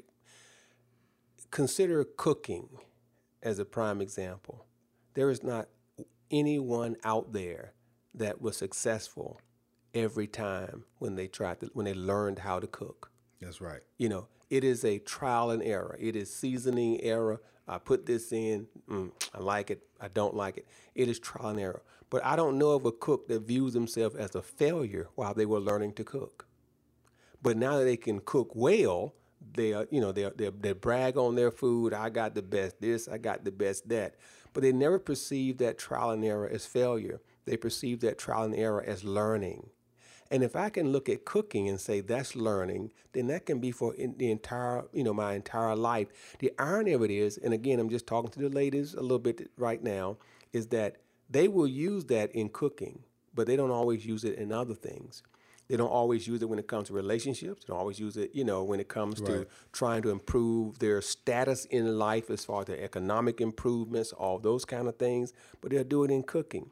consider 1.52 2.04
cooking 2.04 2.68
as 3.42 3.60
a 3.60 3.66
prime 3.66 4.02
example. 4.02 4.66
There 5.14 5.30
is 5.30 5.44
not 5.44 5.70
anyone 6.32 6.96
out 7.04 7.34
there 7.34 7.74
that 8.16 8.42
was 8.42 8.58
successful 8.58 9.40
every 9.94 10.28
time 10.28 10.86
when 11.00 11.16
they 11.16 11.28
tried 11.28 11.60
to 11.60 11.70
when 11.74 11.86
they 11.86 11.94
learned 11.94 12.40
how 12.40 12.60
to 12.60 12.68
cook. 12.68 13.12
That's 13.42 13.62
right. 13.62 13.82
You 13.98 14.10
know, 14.10 14.28
it 14.50 14.64
is 14.64 14.86
a 14.86 15.00
trial 15.00 15.52
and 15.52 15.62
error. 15.64 15.98
It 16.00 16.16
is 16.16 16.34
seasoning 16.34 17.02
error. 17.02 17.42
I 17.68 17.78
put 17.78 18.06
this 18.06 18.32
in. 18.32 18.68
Mm, 18.90 19.12
I 19.34 19.40
like 19.40 19.72
it. 19.72 19.84
I 20.00 20.10
don't 20.10 20.36
like 20.36 20.58
it. 20.58 20.68
It 20.96 21.08
is 21.08 21.20
trial 21.20 21.50
and 21.50 21.60
error. 21.60 21.82
But 22.10 22.24
I 22.26 22.36
don't 22.36 22.58
know 22.58 22.72
of 22.72 22.86
a 22.86 22.92
cook 22.92 23.28
that 23.30 23.42
views 23.42 23.74
themselves 23.74 24.16
as 24.16 24.36
a 24.36 24.42
failure 24.42 25.08
while 25.16 25.34
they 25.34 25.46
were 25.46 25.60
learning 25.60 25.94
to 25.94 26.04
cook. 26.04 26.46
But 27.42 27.58
now 27.58 27.80
that 27.80 27.86
they 27.86 27.98
can 27.98 28.20
cook 28.20 28.52
well, 28.54 29.14
they 29.54 29.74
are, 29.74 29.88
you 29.92 30.00
know, 30.00 30.12
they 30.12 30.30
they 30.36 30.50
they 30.50 30.74
brag 30.74 31.18
on 31.18 31.36
their 31.36 31.52
food. 31.52 31.94
I 31.94 32.10
got 32.10 32.36
the 32.36 32.42
best 32.42 32.80
this. 32.80 33.08
I 33.08 33.18
got 33.18 33.44
the 33.44 33.52
best 33.52 33.90
that. 33.90 34.16
But 34.54 34.64
they 34.64 34.72
never 34.72 35.00
perceive 35.00 35.58
that 35.58 35.78
trial 35.78 36.12
and 36.12 36.24
error 36.24 36.48
as 36.48 36.66
failure. 36.66 37.22
They 37.46 37.58
perceive 37.58 38.00
that 38.02 38.18
trial 38.18 38.44
and 38.44 38.56
error 38.56 38.84
as 38.84 39.04
learning. 39.04 39.70
And 40.32 40.44
if 40.44 40.56
I 40.56 40.70
can 40.70 40.92
look 40.92 41.10
at 41.10 41.26
cooking 41.26 41.68
and 41.70 41.80
say 41.80 42.00
that's 42.00 42.36
learning, 42.36 42.92
then 43.12 43.28
that 43.28 43.46
can 43.46 43.60
be 43.60 43.72
for 43.72 43.94
the 43.94 44.32
entire, 44.32 44.86
you 44.92 45.04
know, 45.04 45.14
my 45.14 45.34
entire 45.34 45.76
life. 45.76 46.08
The 46.40 46.52
irony 46.58 46.94
of 46.94 47.04
it 47.04 47.12
is, 47.12 47.38
and 47.38 47.54
again, 47.54 47.80
I'm 47.80 47.90
just 47.90 48.08
talking 48.08 48.32
to 48.32 48.40
the 48.40 48.50
ladies 48.50 48.94
a 48.96 49.02
little 49.02 49.20
bit 49.20 49.52
right 49.58 49.84
now, 49.84 50.18
is 50.52 50.68
that 50.68 50.98
they 51.30 51.48
will 51.48 51.68
use 51.68 52.06
that 52.06 52.32
in 52.32 52.50
cooking, 52.50 53.04
but 53.36 53.48
they 53.48 53.56
don't 53.56 53.72
always 53.72 54.06
use 54.06 54.24
it 54.24 54.38
in 54.38 54.52
other 54.52 54.74
things. 54.74 55.24
They 55.74 55.78
don't 55.78 55.90
always 55.90 56.28
use 56.28 56.40
it 56.44 56.48
when 56.48 56.60
it 56.60 56.68
comes 56.68 56.90
to 56.90 56.94
relationships. 56.94 57.64
They 57.66 57.72
don't 57.72 57.80
always 57.80 58.00
use 58.00 58.16
it, 58.16 58.30
you 58.36 58.44
know, 58.44 58.64
when 58.64 58.80
it 58.80 58.90
comes 58.90 59.20
to 59.22 59.48
trying 59.72 60.04
to 60.04 60.12
improve 60.12 60.78
their 60.78 61.02
status 61.02 61.66
in 61.66 61.98
life 61.98 62.30
as 62.30 62.46
far 62.46 62.60
as 62.62 62.68
their 62.68 62.80
economic 62.80 63.42
improvements, 63.42 64.14
all 64.14 64.38
those 64.38 64.66
kind 64.66 64.88
of 64.88 64.98
things. 64.98 65.34
But 65.62 65.72
they'll 65.72 65.84
do 65.84 66.04
it 66.04 66.12
in 66.12 66.22
cooking. 66.22 66.70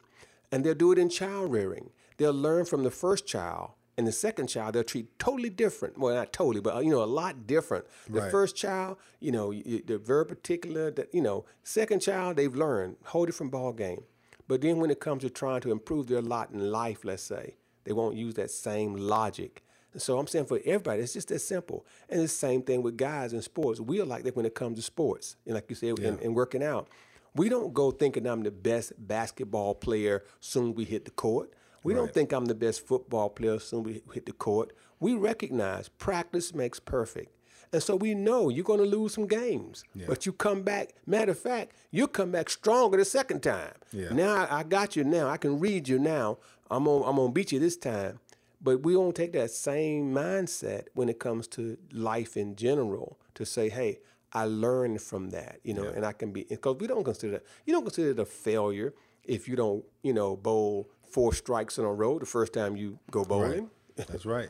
And 0.52 0.64
they'll 0.64 0.76
do 0.76 0.92
it 0.92 1.00
in 1.00 1.10
child 1.10 1.52
rearing. 1.52 1.90
They'll 2.18 2.32
learn 2.32 2.66
from 2.66 2.84
the 2.84 2.92
first 2.92 3.26
child. 3.26 3.72
And 3.98 4.06
the 4.06 4.12
second 4.12 4.46
child, 4.50 4.76
they'll 4.76 4.84
treat 4.84 5.18
totally 5.18 5.50
different. 5.50 5.98
Well, 5.98 6.14
not 6.14 6.32
totally, 6.32 6.62
but 6.62 6.76
uh, 6.76 6.82
you 6.82 6.92
know, 6.92 7.02
a 7.02 7.06
lot 7.22 7.48
different. 7.48 7.86
The 8.08 8.22
Right. 8.22 8.30
first 8.30 8.56
child, 8.56 8.98
you 9.20 9.32
know, 9.32 9.52
they're 9.52 9.98
very 9.98 10.28
particular. 10.28 10.92
That 10.92 11.12
you 11.12 11.22
know, 11.22 11.46
second 11.64 12.02
child, 12.02 12.36
they've 12.36 12.54
learned 12.54 12.98
whole 13.06 13.26
different 13.26 13.52
ball 13.52 13.74
game. 13.74 14.04
But 14.48 14.62
then 14.62 14.78
when 14.80 14.92
it 14.92 15.00
comes 15.00 15.24
to 15.24 15.32
trying 15.32 15.62
to 15.62 15.72
improve 15.72 16.06
their 16.06 16.22
lot 16.22 16.52
in 16.52 16.72
life, 16.72 17.04
let's 17.04 17.24
say, 17.24 17.56
they 17.84 17.94
won't 17.94 18.16
use 18.16 18.36
that 18.36 18.52
same 18.52 18.96
logic. 18.96 19.64
And 19.94 20.02
so 20.02 20.18
I'm 20.18 20.28
saying 20.28 20.46
for 20.46 20.60
everybody, 20.66 21.02
it's 21.02 21.14
just 21.14 21.28
that 21.30 21.40
simple. 21.40 21.86
And 22.10 22.22
it's 22.22 22.34
the 22.34 22.40
same 22.40 22.62
thing 22.62 22.82
with 22.82 22.96
guys 22.98 23.34
in 23.34 23.42
sports. 23.42 23.80
We 23.80 24.00
are 24.00 24.06
like 24.06 24.24
that 24.24 24.36
when 24.36 24.46
it 24.46 24.56
comes 24.56 24.78
to 24.78 24.82
sports. 24.82 25.36
And 25.46 25.56
like 25.56 25.66
you 25.70 25.76
said, 25.76 26.00
in, 26.00 26.18
in 26.20 26.34
working 26.34 26.64
out. 26.64 26.88
We 27.36 27.50
don't 27.50 27.74
go 27.74 27.92
thinking 27.92 28.26
I'm 28.26 28.44
the 28.44 28.52
best 28.52 28.94
basketball 28.98 29.76
player 29.76 30.24
soon 30.40 30.74
we 30.76 30.86
hit 30.86 31.06
the 31.06 31.12
court. 31.12 31.54
We 31.84 31.94
don't 31.94 32.14
think 32.14 32.32
I'm 32.32 32.46
the 32.46 32.56
best 32.56 32.86
football 32.86 33.30
player 33.30 33.58
soon 33.60 33.84
we 33.84 34.02
hit 34.14 34.26
the 34.26 34.34
court. 34.34 34.74
We 35.00 35.16
recognize 35.16 35.90
practice 35.90 36.54
makes 36.54 36.80
perfect. 36.80 37.36
And 37.74 37.82
so 37.82 37.96
we 37.96 38.14
know 38.14 38.50
you're 38.50 38.66
going 38.66 38.82
to 38.82 38.86
lose 38.86 39.14
some 39.14 39.28
games, 39.28 39.84
but 40.06 40.26
you 40.26 40.34
come 40.34 40.62
back. 40.62 40.94
Matter 41.08 41.32
of 41.32 41.40
fact, 41.40 41.72
you'll 41.90 42.08
come 42.10 42.32
back 42.32 42.50
stronger 42.50 42.98
the 42.98 43.06
second 43.06 43.42
time. 43.42 43.72
Yeah. 43.94 44.10
Now 44.12 44.46
I, 44.46 44.60
I 44.60 44.64
got 44.64 44.98
you. 44.98 45.06
Now 45.06 45.30
I 45.30 45.38
can 45.38 45.58
read 45.58 45.88
you. 45.88 45.98
Now 45.98 46.38
I'm 46.72 46.86
gonna 46.86 47.04
I'm 47.04 47.18
gonna 47.18 47.32
beat 47.32 47.52
you 47.52 47.60
this 47.60 47.78
time. 47.78 48.20
But 48.64 48.84
we 48.84 48.94
don't 48.94 49.16
take 49.16 49.34
that 49.34 49.50
same 49.52 50.14
mindset 50.14 50.86
when 50.94 51.10
it 51.10 51.20
comes 51.20 51.48
to 51.50 51.78
life 51.92 52.38
in 52.38 52.56
general 52.56 53.18
to 53.34 53.44
say, 53.46 53.70
hey, 53.70 54.00
I 54.34 54.46
learned 54.46 55.02
from 55.02 55.32
that, 55.32 55.60
you 55.64 55.74
know, 55.74 55.84
and 55.96 56.06
I 56.06 56.12
can 56.14 56.32
be 56.32 56.46
because 56.48 56.78
we 56.80 56.88
don't 56.88 57.04
consider 57.04 57.34
that 57.34 57.44
you 57.66 57.74
don't 57.74 57.84
consider 57.84 58.12
it 58.12 58.20
a 58.20 58.26
failure 58.26 58.94
if 59.24 59.48
you 59.48 59.56
don't, 59.56 59.84
you 60.04 60.14
know, 60.14 60.36
bowl 60.36 60.90
four 61.10 61.34
strikes 61.34 61.78
in 61.78 61.86
a 61.86 61.94
row 61.94 62.18
the 62.20 62.26
first 62.26 62.54
time 62.54 62.76
you 62.78 62.98
go 63.10 63.26
bowling. 63.26 63.70
That's 63.96 64.26
right. 64.26 64.50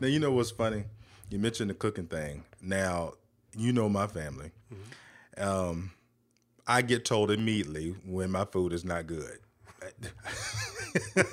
Now 0.00 0.08
you 0.08 0.18
know 0.18 0.32
what's 0.32 0.50
funny? 0.50 0.84
You 1.30 1.38
mentioned 1.38 1.70
the 1.70 1.74
cooking 1.74 2.06
thing. 2.06 2.44
Now 2.60 3.14
you 3.56 3.72
know 3.72 3.88
my 3.88 4.06
family. 4.06 4.50
Um, 5.38 5.92
I 6.66 6.82
get 6.82 7.04
told 7.04 7.30
immediately 7.30 7.94
when 8.04 8.30
my 8.30 8.44
food 8.44 8.72
is 8.72 8.84
not 8.84 9.06
good. 9.06 9.38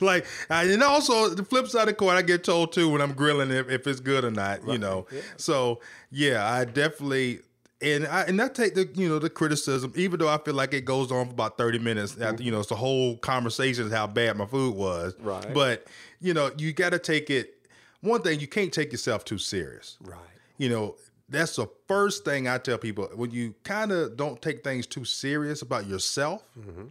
like, 0.00 0.26
and 0.48 0.82
also 0.82 1.28
the 1.30 1.44
flip 1.44 1.68
side 1.68 1.82
of 1.82 1.88
the 1.88 1.94
coin, 1.94 2.16
I 2.16 2.22
get 2.22 2.44
told 2.44 2.72
too 2.72 2.88
when 2.90 3.00
I'm 3.00 3.12
grilling 3.12 3.50
if, 3.50 3.68
if 3.68 3.86
it's 3.86 4.00
good 4.00 4.24
or 4.24 4.30
not. 4.30 4.66
You 4.66 4.78
know, 4.78 5.06
so 5.36 5.80
yeah, 6.10 6.50
I 6.50 6.64
definitely. 6.64 7.40
And 7.82 8.06
I 8.06 8.24
and 8.24 8.42
I 8.42 8.48
take 8.48 8.74
the 8.74 8.86
you 8.94 9.08
know 9.08 9.18
the 9.18 9.30
criticism, 9.30 9.94
even 9.96 10.18
though 10.18 10.28
I 10.28 10.36
feel 10.36 10.52
like 10.52 10.74
it 10.74 10.84
goes 10.84 11.10
on 11.10 11.24
for 11.26 11.32
about 11.32 11.56
thirty 11.56 11.78
minutes. 11.78 12.12
After, 12.12 12.26
mm-hmm. 12.26 12.42
you 12.42 12.50
know, 12.52 12.60
it's 12.60 12.68
the 12.68 12.74
whole 12.74 13.16
conversation 13.16 13.86
is 13.86 13.92
how 13.92 14.06
bad 14.06 14.36
my 14.36 14.44
food 14.44 14.74
was. 14.74 15.14
Right. 15.18 15.54
But 15.54 15.86
you 16.20 16.34
know, 16.34 16.50
you 16.58 16.74
got 16.74 16.90
to 16.90 16.98
take 16.98 17.30
it. 17.30 17.54
One 18.02 18.20
thing 18.20 18.38
you 18.38 18.46
can't 18.46 18.70
take 18.70 18.92
yourself 18.92 19.24
too 19.24 19.38
serious. 19.38 19.96
Right. 20.02 20.18
You 20.58 20.68
know, 20.68 20.96
that's 21.30 21.56
the 21.56 21.68
first 21.86 22.24
thing 22.24 22.48
I 22.48 22.58
tell 22.58 22.78
people 22.78 23.08
when 23.14 23.30
you 23.30 23.54
kind 23.62 23.92
of 23.92 24.16
don't 24.16 24.40
take 24.42 24.64
things 24.64 24.86
too 24.86 25.04
serious 25.04 25.62
about 25.62 25.86
yourself 25.86 26.42
mm-hmm. 26.58 26.86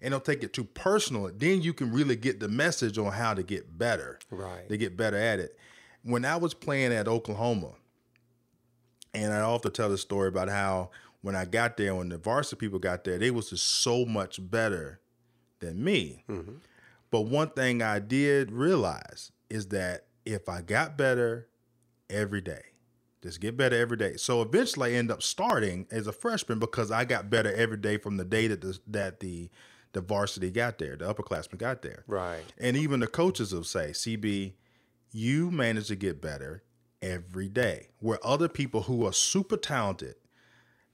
and 0.00 0.10
don't 0.10 0.24
take 0.24 0.42
it 0.42 0.52
too 0.52 0.64
personal, 0.64 1.30
then 1.34 1.60
you 1.60 1.72
can 1.72 1.92
really 1.92 2.16
get 2.16 2.40
the 2.40 2.48
message 2.48 2.98
on 2.98 3.12
how 3.12 3.34
to 3.34 3.42
get 3.42 3.76
better. 3.78 4.18
Right. 4.30 4.68
To 4.68 4.76
get 4.76 4.96
better 4.96 5.16
at 5.16 5.40
it. 5.40 5.58
When 6.02 6.24
I 6.24 6.36
was 6.36 6.54
playing 6.54 6.92
at 6.92 7.08
Oklahoma, 7.08 7.72
and 9.12 9.32
I 9.32 9.40
often 9.40 9.72
tell 9.72 9.88
the 9.88 9.98
story 9.98 10.28
about 10.28 10.48
how 10.48 10.90
when 11.22 11.36
I 11.36 11.44
got 11.44 11.76
there, 11.76 11.94
when 11.94 12.08
the 12.08 12.16
varsity 12.16 12.56
people 12.56 12.78
got 12.78 13.04
there, 13.04 13.18
they 13.18 13.30
was 13.30 13.50
just 13.50 13.64
so 13.64 14.06
much 14.06 14.38
better 14.40 15.00
than 15.58 15.82
me. 15.82 16.24
Mm-hmm. 16.28 16.54
But 17.10 17.22
one 17.22 17.50
thing 17.50 17.82
I 17.82 17.98
did 17.98 18.52
realize 18.52 19.32
is 19.50 19.66
that 19.68 20.06
if 20.24 20.48
I 20.48 20.62
got 20.62 20.96
better 20.96 21.48
every 22.08 22.40
day, 22.40 22.62
just 23.22 23.40
get 23.40 23.56
better 23.56 23.76
every 23.76 23.96
day. 23.96 24.16
So 24.16 24.42
eventually 24.42 24.94
I 24.94 24.98
end 24.98 25.10
up 25.10 25.22
starting 25.22 25.86
as 25.90 26.06
a 26.06 26.12
freshman 26.12 26.58
because 26.58 26.90
I 26.90 27.04
got 27.04 27.30
better 27.30 27.52
every 27.52 27.76
day 27.76 27.98
from 27.98 28.16
the 28.16 28.24
day 28.24 28.46
that 28.46 28.60
the, 28.60 28.78
that 28.88 29.20
the 29.20 29.50
the 29.92 30.00
varsity 30.00 30.50
got 30.50 30.78
there, 30.78 30.96
the 30.96 31.12
upperclassmen 31.12 31.58
got 31.58 31.82
there. 31.82 32.04
Right. 32.06 32.42
And 32.58 32.76
even 32.76 33.00
the 33.00 33.06
coaches 33.06 33.52
will 33.52 33.64
say, 33.64 33.90
CB, 33.90 34.52
you 35.12 35.50
manage 35.50 35.88
to 35.88 35.96
get 35.96 36.20
better 36.20 36.62
every 37.02 37.48
day. 37.48 37.88
Where 37.98 38.24
other 38.24 38.48
people 38.48 38.82
who 38.82 39.04
are 39.06 39.12
super 39.12 39.56
talented 39.56 40.14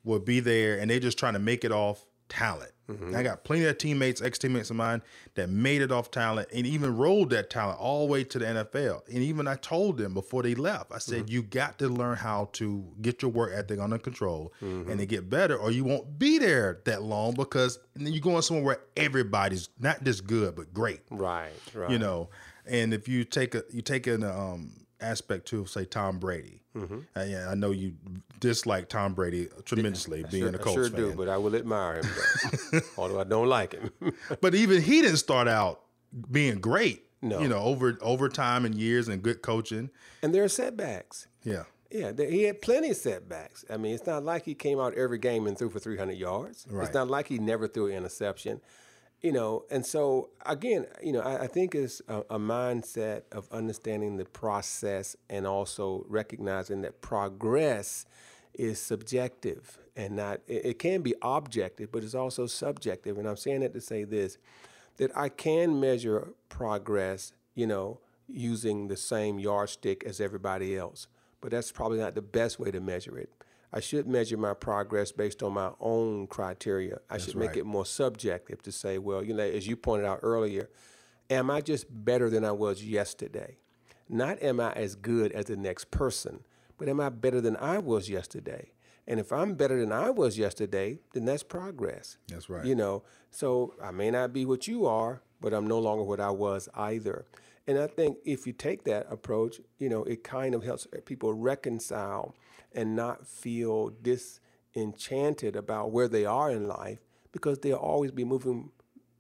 will 0.05 0.21
be 0.21 0.41
there 0.41 0.79
and 0.79 0.91
they're 0.91 1.01
just 1.01 1.19
trying 1.19 1.35
to 1.35 1.39
make 1.39 1.65
it 1.65 1.73
off 1.73 2.07
talent. 2.29 2.73
Mm-hmm. 2.89 3.17
I 3.17 3.23
got 3.25 3.43
plenty 3.43 3.65
of 3.65 3.79
teammates, 3.79 4.23
ex 4.23 4.39
teammates 4.39 4.71
of 4.71 4.77
mine 4.77 5.03
that 5.35 5.49
made 5.49 5.83
it 5.83 5.91
off 5.91 6.11
talent 6.11 6.49
and 6.55 6.65
even 6.67 6.97
rolled 6.97 7.31
that 7.31 7.51
talent 7.51 7.81
all 7.81 8.07
the 8.07 8.13
way 8.13 8.23
to 8.23 8.39
the 8.39 8.45
NFL. 8.45 9.09
And 9.09 9.19
even 9.19 9.49
I 9.49 9.57
told 9.57 9.99
them 9.99 10.15
before 10.15 10.45
they 10.45 10.55
left, 10.55 10.93
I 10.93 10.99
said, 10.99 11.25
mm-hmm. 11.25 11.33
you 11.33 11.43
got 11.43 11.79
to 11.81 11.89
learn 11.89 12.17
how 12.17 12.51
to 12.53 12.85
get 13.03 13.23
your 13.23 13.33
work 13.33 13.53
ethic 13.53 13.81
under 13.81 13.99
control 13.99 14.53
mm-hmm. 14.63 14.89
and 14.89 15.01
to 15.01 15.07
get 15.07 15.29
better, 15.29 15.57
or 15.57 15.73
you 15.73 15.83
won't 15.83 16.17
be 16.19 16.39
there 16.39 16.81
that 16.85 17.03
long 17.03 17.35
because 17.35 17.81
then 17.97 18.13
you're 18.13 18.21
going 18.21 18.43
somewhere 18.43 18.65
where 18.65 18.81
everybody's 18.97 19.69
not 19.81 20.05
just 20.05 20.27
good, 20.27 20.55
but 20.55 20.73
great 20.73 21.01
Right. 21.11 21.51
Right. 21.75 21.91
you 21.91 21.99
know 21.99 22.29
and 22.67 22.93
if 22.93 23.09
you 23.09 23.25
take 23.25 23.55
a 23.55 23.63
you 23.71 23.83
take 23.83 24.07
an 24.07 24.25
um 24.25 24.73
aspect 25.01 25.47
to 25.47 25.67
say 25.67 25.85
tom 25.85 26.19
brady 26.19 26.63
Mm-hmm. 26.77 26.99
uh, 27.17 27.23
yeah, 27.23 27.49
i 27.49 27.55
know 27.55 27.71
you 27.71 27.95
dislike 28.39 28.89
tom 28.91 29.15
brady 29.15 29.49
tremendously 29.65 30.25
being 30.31 30.43
sure, 30.45 30.53
a 30.53 30.55
I 30.61 30.63
Colts 30.63 30.75
sure 30.75 30.91
fan 30.91 31.01
do, 31.01 31.15
but 31.15 31.29
I 31.29 31.39
will 31.39 31.57
admire 31.57 32.03
him, 32.03 32.05
though, 32.73 32.81
although 32.99 33.21
I 33.21 33.25
don't 33.25 33.49
like 33.49 33.73
him. 33.73 33.91
but 34.43 34.55
even 34.55 34.83
he 34.83 35.01
didn't 35.01 35.17
start 35.17 35.49
out 35.49 35.81
being 36.31 36.61
great 36.61 37.05
No. 37.23 37.41
You 37.41 37.49
know, 37.49 37.61
over 37.61 37.97
over 38.03 38.29
time 38.29 38.65
and 38.67 38.75
years 38.75 39.09
and 39.09 39.23
good 39.23 39.41
coaching. 39.41 39.89
And 40.23 40.35
there 40.35 40.45
are 40.45 40.49
setbacks. 40.49 41.27
Yeah. 41.43 41.65
Yeah, 41.91 42.13
he 42.19 42.43
had 42.43 42.61
plenty 42.61 42.91
of 42.91 42.97
setbacks. 42.97 43.65
I 43.71 43.77
mean, 43.79 43.95
it's 43.95 44.07
not 44.07 44.23
like 44.25 44.45
he 44.45 44.55
came 44.55 44.79
out 44.79 44.95
every 44.95 45.19
game 45.19 45.47
and 45.47 45.57
threw 45.57 45.71
for 45.71 45.79
300 45.79 46.13
yards. 46.15 46.67
Right. 46.69 46.85
It's 46.85 46.95
not 46.95 47.09
like 47.09 47.29
he 47.29 47.39
never 47.39 47.69
threw 47.69 47.87
an 47.87 47.93
interception. 47.97 48.61
You 49.23 49.33
know, 49.33 49.65
and 49.71 49.85
so 49.85 50.31
again, 50.45 50.87
you 51.03 51.13
know, 51.13 51.21
I, 51.21 51.45
I 51.45 51.47
think 51.47 51.75
it's 51.75 52.03
a, 52.07 52.19
a 52.31 52.39
mindset 52.39 53.23
of 53.33 53.49
understanding 53.51 54.19
the 54.19 54.25
process 54.27 55.17
and 55.29 55.47
also 55.47 56.05
recognizing 56.09 56.83
that 56.83 57.01
progress 57.01 58.07
is 58.55 58.79
subjective 58.79 59.79
and 59.97 60.17
not, 60.17 60.41
it, 60.47 60.67
it 60.67 60.79
can 60.79 61.03
be 61.03 61.15
objective, 61.23 61.91
but 61.91 62.05
it's 62.05 62.15
also 62.15 62.47
subjective. 62.47 63.19
And 63.19 63.27
I'm 63.27 63.37
saying 63.37 63.61
that 63.61 63.73
to 63.75 63.81
say 63.81 64.05
this 64.05 64.39
that 64.99 65.15
I 65.17 65.29
can 65.29 65.79
measure 65.79 66.29
progress, 66.49 67.33
you 67.55 67.67
know, 67.67 68.01
using 68.29 68.89
the 68.89 68.97
same 68.97 69.39
yardstick 69.39 70.05
as 70.05 70.21
everybody 70.21 70.77
else 70.77 71.07
but 71.41 71.51
that's 71.51 71.71
probably 71.71 71.99
not 71.99 72.15
the 72.15 72.23
best 72.23 72.59
way 72.59 72.71
to 72.71 72.81
measure 72.81 73.17
it. 73.19 73.31
I 73.73 73.81
should 73.81 74.07
measure 74.07 74.37
my 74.37 74.55
progress 74.55 75.13
based 75.13 75.43
on 75.43 75.53
my 75.53 75.71
own 75.81 76.27
criteria. 76.29 77.01
I 77.11 77.19
should 77.19 77.37
make 77.37 77.51
right. 77.51 77.59
it 77.59 77.67
more 77.67 77.87
subjective 77.87 78.63
to 78.63 78.73
say, 78.73 78.99
well, 78.99 79.23
you 79.23 79.35
know, 79.35 79.43
as 79.43 79.67
you 79.67 79.77
pointed 79.77 80.07
out 80.07 80.21
earlier, 80.23 80.71
am 81.29 81.51
I 81.51 81.61
just 81.61 81.87
better 81.91 82.31
than 82.31 82.45
I 82.45 82.53
was 82.53 82.85
yesterday? 82.85 83.59
Not 84.09 84.43
am 84.43 84.61
I 84.61 84.73
as 84.73 84.95
good 84.95 85.33
as 85.33 85.47
the 85.47 85.57
next 85.57 85.91
person, 85.91 86.45
but 86.79 86.89
am 86.89 87.01
I 87.01 87.09
better 87.09 87.41
than 87.41 87.57
I 87.57 87.79
was 87.79 88.09
yesterday? 88.09 88.71
And 89.09 89.21
if 89.21 89.33
I'm 89.33 89.55
better 89.55 89.79
than 89.79 89.93
I 89.93 90.11
was 90.11 90.37
yesterday, 90.39 90.99
then 91.13 91.25
that's 91.25 91.43
progress. 91.43 92.19
That's 92.29 92.51
right. 92.51 92.65
You 92.65 92.75
know, 92.75 93.05
so 93.31 93.75
I 93.83 93.91
may 93.91 94.11
not 94.11 94.33
be 94.33 94.45
what 94.45 94.67
you 94.67 94.87
are, 94.87 95.23
but 95.41 95.53
I'm 95.53 95.67
no 95.67 95.79
longer 95.79 96.03
what 96.03 96.21
I 96.21 96.31
was 96.31 96.69
either. 96.75 97.27
And 97.69 97.79
I 97.79 97.87
think 97.87 98.19
if 98.25 98.47
you 98.47 98.53
take 98.53 98.85
that 98.85 99.07
approach, 99.11 99.61
you 99.79 99.89
know, 99.89 100.05
it 100.05 100.23
kind 100.25 100.55
of 100.55 100.63
helps 100.63 100.87
people 101.05 101.33
reconcile 101.35 102.35
and 102.77 102.95
not 102.95 103.27
feel 103.27 103.91
disenchanted 104.03 105.57
about 105.57 105.91
where 105.91 106.07
they 106.07 106.25
are 106.25 106.51
in 106.51 106.69
life 106.69 107.01
because 107.33 107.59
they'll 107.59 107.77
always 107.77 108.11
be 108.13 108.25
moving 108.25 108.71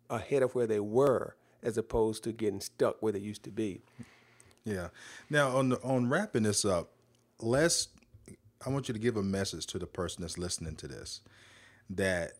ahead 0.09 0.42
of 0.42 0.55
where 0.55 0.66
they 0.66 0.79
were 0.79 1.35
as 1.62 1.77
opposed 1.77 2.23
to 2.23 2.33
getting 2.33 2.61
stuck 2.61 3.03
where 3.03 3.12
they 3.12 3.19
used 3.19 3.42
to 3.42 3.51
be. 3.51 3.81
Yeah. 4.64 4.88
Now 5.31 5.57
on 5.57 5.71
the, 5.71 5.83
on 5.83 6.09
wrapping 6.09 6.42
this 6.42 6.64
up, 6.64 6.92
let's 7.40 7.88
I 8.64 8.71
want 8.71 8.88
you 8.88 8.95
to 8.95 9.01
give 9.01 9.16
a 9.16 9.23
message 9.23 9.66
to 9.66 9.79
the 9.79 9.87
person 9.87 10.23
that's 10.23 10.38
listening 10.38 10.77
to 10.77 10.88
this 10.88 11.21
that 11.90 12.33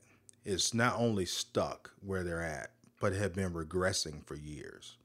is 0.45 0.75
not 0.75 0.99
only 0.99 1.25
stuck 1.27 1.93
where 2.01 2.25
they're 2.25 2.43
at, 2.43 2.71
but 3.01 3.13
have 3.13 3.35
been 3.35 3.53
regressing 3.53 4.25
for 4.25 4.35
years. 4.35 4.97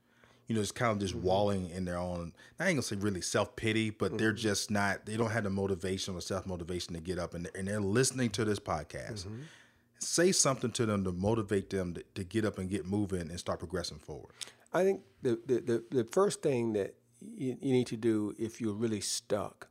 You 0.51 0.55
know, 0.55 0.61
it's 0.61 0.73
kind 0.73 0.91
of 0.91 0.99
just 0.99 1.15
mm-hmm. 1.15 1.25
walling 1.25 1.69
in 1.69 1.85
their 1.85 1.97
own. 1.97 2.33
I 2.59 2.65
ain't 2.67 2.75
gonna 2.75 2.81
say 2.81 2.97
really 2.97 3.21
self 3.21 3.55
pity, 3.55 3.89
but 3.89 4.17
they're 4.17 4.33
mm-hmm. 4.33 4.37
just 4.37 4.69
not. 4.69 5.05
They 5.05 5.15
don't 5.15 5.31
have 5.31 5.45
the 5.45 5.49
motivation 5.49 6.13
or 6.13 6.19
self 6.19 6.45
motivation 6.45 6.93
to 6.93 6.99
get 6.99 7.19
up, 7.19 7.33
and 7.33 7.49
and 7.55 7.69
they're 7.69 7.79
listening 7.79 8.31
to 8.31 8.43
this 8.43 8.59
podcast. 8.59 9.25
Mm-hmm. 9.25 9.41
Say 9.99 10.33
something 10.33 10.71
to 10.71 10.85
them 10.85 11.05
to 11.05 11.13
motivate 11.13 11.69
them 11.69 11.93
to, 11.93 12.03
to 12.15 12.23
get 12.25 12.43
up 12.43 12.57
and 12.57 12.69
get 12.69 12.85
moving 12.85 13.21
and 13.21 13.39
start 13.39 13.59
progressing 13.59 13.99
forward. 13.99 14.33
I 14.73 14.83
think 14.83 15.01
the, 15.21 15.39
the, 15.45 15.59
the, 15.59 15.83
the 15.91 16.03
first 16.11 16.41
thing 16.41 16.73
that 16.73 16.95
you, 17.21 17.57
you 17.61 17.71
need 17.71 17.87
to 17.87 17.97
do 17.97 18.35
if 18.37 18.59
you're 18.59 18.73
really 18.73 19.01
stuck 19.01 19.67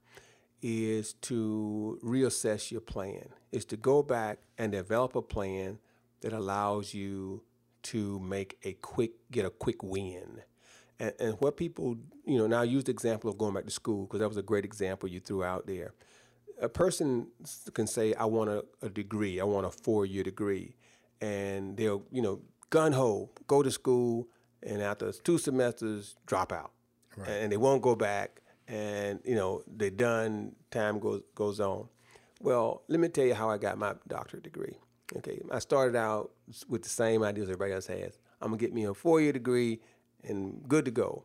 is 0.62 1.14
to 1.14 1.98
reassess 2.04 2.70
your 2.70 2.80
plan, 2.80 3.28
is 3.52 3.64
to 3.66 3.76
go 3.76 4.02
back 4.02 4.38
and 4.56 4.72
develop 4.72 5.16
a 5.16 5.22
plan 5.22 5.78
that 6.20 6.32
allows 6.32 6.94
you 6.94 7.42
to 7.82 8.20
make 8.20 8.58
a 8.64 8.74
quick, 8.74 9.12
get 9.30 9.44
a 9.44 9.50
quick 9.50 9.82
win. 9.82 10.42
And, 11.00 11.12
and 11.18 11.34
what 11.40 11.56
people, 11.56 11.96
you 12.24 12.38
know, 12.38 12.46
now 12.46 12.62
use 12.62 12.84
the 12.84 12.92
example 12.92 13.30
of 13.30 13.38
going 13.38 13.54
back 13.54 13.64
to 13.64 13.70
school 13.70 14.04
because 14.04 14.20
that 14.20 14.28
was 14.28 14.36
a 14.36 14.42
great 14.42 14.64
example 14.64 15.08
you 15.08 15.18
threw 15.18 15.42
out 15.42 15.66
there. 15.66 15.94
A 16.60 16.68
person 16.68 17.26
can 17.72 17.86
say, 17.86 18.12
I 18.14 18.26
want 18.26 18.50
a, 18.50 18.64
a 18.82 18.90
degree, 18.90 19.40
I 19.40 19.44
want 19.44 19.66
a 19.66 19.70
four 19.70 20.04
year 20.04 20.22
degree. 20.22 20.76
And 21.22 21.76
they'll, 21.76 22.04
you 22.12 22.22
know, 22.22 22.42
gun 22.68 22.92
ho, 22.92 23.30
go 23.46 23.62
to 23.62 23.70
school, 23.70 24.28
and 24.62 24.82
after 24.82 25.10
two 25.12 25.38
semesters, 25.38 26.16
drop 26.26 26.52
out. 26.52 26.72
And 27.26 27.50
they 27.50 27.56
won't 27.56 27.82
go 27.82 27.94
back. 27.94 28.40
And, 28.68 29.20
you 29.24 29.34
know, 29.34 29.62
they're 29.66 29.90
done, 29.90 30.52
time 30.70 30.98
goes, 30.98 31.22
goes 31.34 31.60
on. 31.60 31.88
Well, 32.40 32.82
let 32.88 33.00
me 33.00 33.08
tell 33.08 33.24
you 33.24 33.34
how 33.34 33.50
I 33.50 33.58
got 33.58 33.76
my 33.78 33.94
doctorate 34.06 34.44
degree. 34.44 34.78
Okay, 35.16 35.40
I 35.50 35.58
started 35.58 35.96
out 35.96 36.30
with 36.68 36.82
the 36.82 36.88
same 36.88 37.22
ideas 37.22 37.48
everybody 37.48 37.72
else 37.72 37.88
has. 37.88 38.18
I'm 38.40 38.48
gonna 38.48 38.58
get 38.58 38.72
me 38.72 38.84
a 38.84 38.94
four 38.94 39.20
year 39.20 39.32
degree 39.32 39.80
and 40.24 40.62
good 40.68 40.84
to 40.84 40.90
go. 40.90 41.24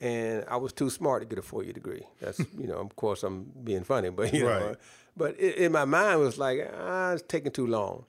And 0.00 0.44
I 0.48 0.56
was 0.56 0.72
too 0.72 0.90
smart 0.90 1.22
to 1.22 1.26
get 1.26 1.38
a 1.38 1.42
four 1.42 1.62
year 1.62 1.72
degree. 1.72 2.06
That's, 2.20 2.38
you 2.58 2.66
know, 2.66 2.78
of 2.78 2.96
course 2.96 3.22
I'm 3.22 3.52
being 3.62 3.84
funny, 3.84 4.10
but, 4.10 4.32
you 4.32 4.44
know, 4.44 4.76
but 5.16 5.36
i 5.40 5.44
in 5.44 5.72
my 5.72 5.84
mind 5.84 6.20
it 6.20 6.24
was 6.24 6.38
like, 6.38 6.70
ah, 6.74 7.12
it's 7.12 7.22
taking 7.22 7.52
too 7.52 7.66
long. 7.66 8.04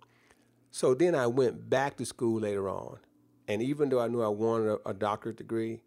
So 0.72 0.96
then 0.96 1.14
I 1.14 1.28
went 1.28 1.70
back 1.70 1.98
to 1.98 2.06
school 2.06 2.42
later 2.42 2.68
on. 2.68 2.98
And 3.48 3.62
even 3.62 3.90
though 3.90 4.00
I 4.00 4.08
knew 4.08 4.22
I 4.22 4.30
wanted 4.30 4.70
a, 4.70 4.90
a 4.90 4.94
doctorate 4.94 5.38
degree, 5.38 5.84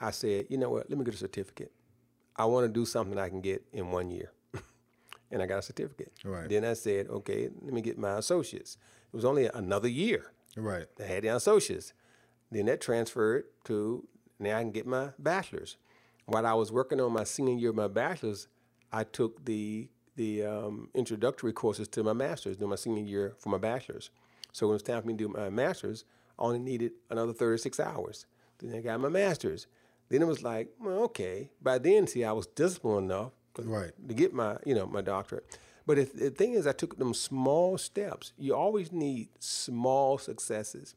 I 0.00 0.12
said, 0.12 0.46
you 0.48 0.56
know 0.56 0.70
what, 0.70 0.88
let 0.88 0.98
me 0.98 1.04
get 1.04 1.14
a 1.14 1.18
certificate. 1.18 1.72
I 2.36 2.46
want 2.46 2.64
to 2.64 2.72
do 2.72 2.86
something 2.86 3.18
I 3.18 3.28
can 3.28 3.42
get 3.42 3.62
in 3.72 3.90
one 3.90 4.10
year. 4.10 4.32
and 5.30 5.42
I 5.42 5.46
got 5.46 5.58
a 5.58 5.62
certificate. 5.62 6.12
Right. 6.24 6.48
Then 6.48 6.64
I 6.64 6.72
said, 6.72 7.08
okay, 7.08 7.50
let 7.60 7.74
me 7.74 7.82
get 7.82 7.98
my 7.98 8.16
associates. 8.16 8.78
It 9.12 9.16
was 9.16 9.26
only 9.26 9.46
another 9.46 9.88
year. 9.88 10.32
Right. 10.56 10.86
I 10.98 11.02
had 11.02 11.24
the 11.24 11.36
associates. 11.36 11.92
Then 12.50 12.66
that 12.66 12.80
transferred 12.80 13.44
to 13.64 14.06
now 14.38 14.56
I 14.58 14.62
can 14.62 14.70
get 14.72 14.86
my 14.86 15.10
bachelor's. 15.18 15.76
While 16.26 16.46
I 16.46 16.54
was 16.54 16.72
working 16.72 17.00
on 17.00 17.12
my 17.12 17.24
senior 17.24 17.54
year 17.58 17.70
of 17.70 17.76
my 17.76 17.88
bachelor's, 17.88 18.48
I 18.92 19.04
took 19.04 19.44
the 19.44 19.88
the 20.16 20.44
um, 20.44 20.88
introductory 20.94 21.52
courses 21.52 21.88
to 21.88 22.02
my 22.02 22.12
master's 22.12 22.56
during 22.56 22.70
my 22.70 22.76
senior 22.76 23.02
year 23.02 23.34
for 23.38 23.48
my 23.48 23.58
bachelor's. 23.58 24.10
So 24.52 24.66
when 24.66 24.72
it 24.72 24.74
was 24.74 24.82
time 24.82 25.00
for 25.00 25.08
me 25.08 25.14
to 25.14 25.18
do 25.18 25.28
my 25.28 25.48
master's, 25.48 26.04
I 26.38 26.42
only 26.42 26.58
needed 26.58 26.92
another 27.08 27.32
36 27.32 27.78
hours. 27.80 28.26
Then 28.58 28.74
I 28.76 28.80
got 28.82 29.00
my 29.00 29.08
master's. 29.08 29.66
Then 30.08 30.20
it 30.22 30.26
was 30.26 30.42
like, 30.42 30.68
well, 30.80 31.04
okay. 31.04 31.50
By 31.62 31.78
then, 31.78 32.06
see, 32.06 32.24
I 32.24 32.32
was 32.32 32.48
disciplined 32.48 33.10
enough 33.10 33.32
Right. 33.58 33.92
to 34.08 34.14
get 34.14 34.34
my, 34.34 34.56
you 34.66 34.74
know, 34.74 34.86
my 34.86 35.00
doctorate. 35.00 35.46
But 35.86 35.98
if, 35.98 36.12
the 36.12 36.30
thing 36.30 36.52
is, 36.52 36.66
I 36.66 36.72
took 36.72 36.98
them 36.98 37.14
small 37.14 37.78
steps. 37.78 38.32
You 38.36 38.54
always 38.54 38.92
need 38.92 39.28
small 39.38 40.18
successes. 40.18 40.94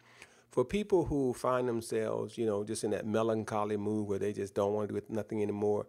For 0.53 0.63
people 0.63 1.05
who 1.05 1.33
find 1.33 1.67
themselves, 1.67 2.37
you 2.37 2.45
know, 2.45 2.63
just 2.63 2.83
in 2.83 2.91
that 2.91 3.07
melancholy 3.07 3.75
mood 3.75 4.07
where 4.07 4.19
they 4.19 4.33
just 4.33 4.53
don't 4.53 4.71
want 4.71 4.87
to 4.87 4.93
do 4.93 5.01
nothing 5.09 5.41
anymore, 5.41 5.87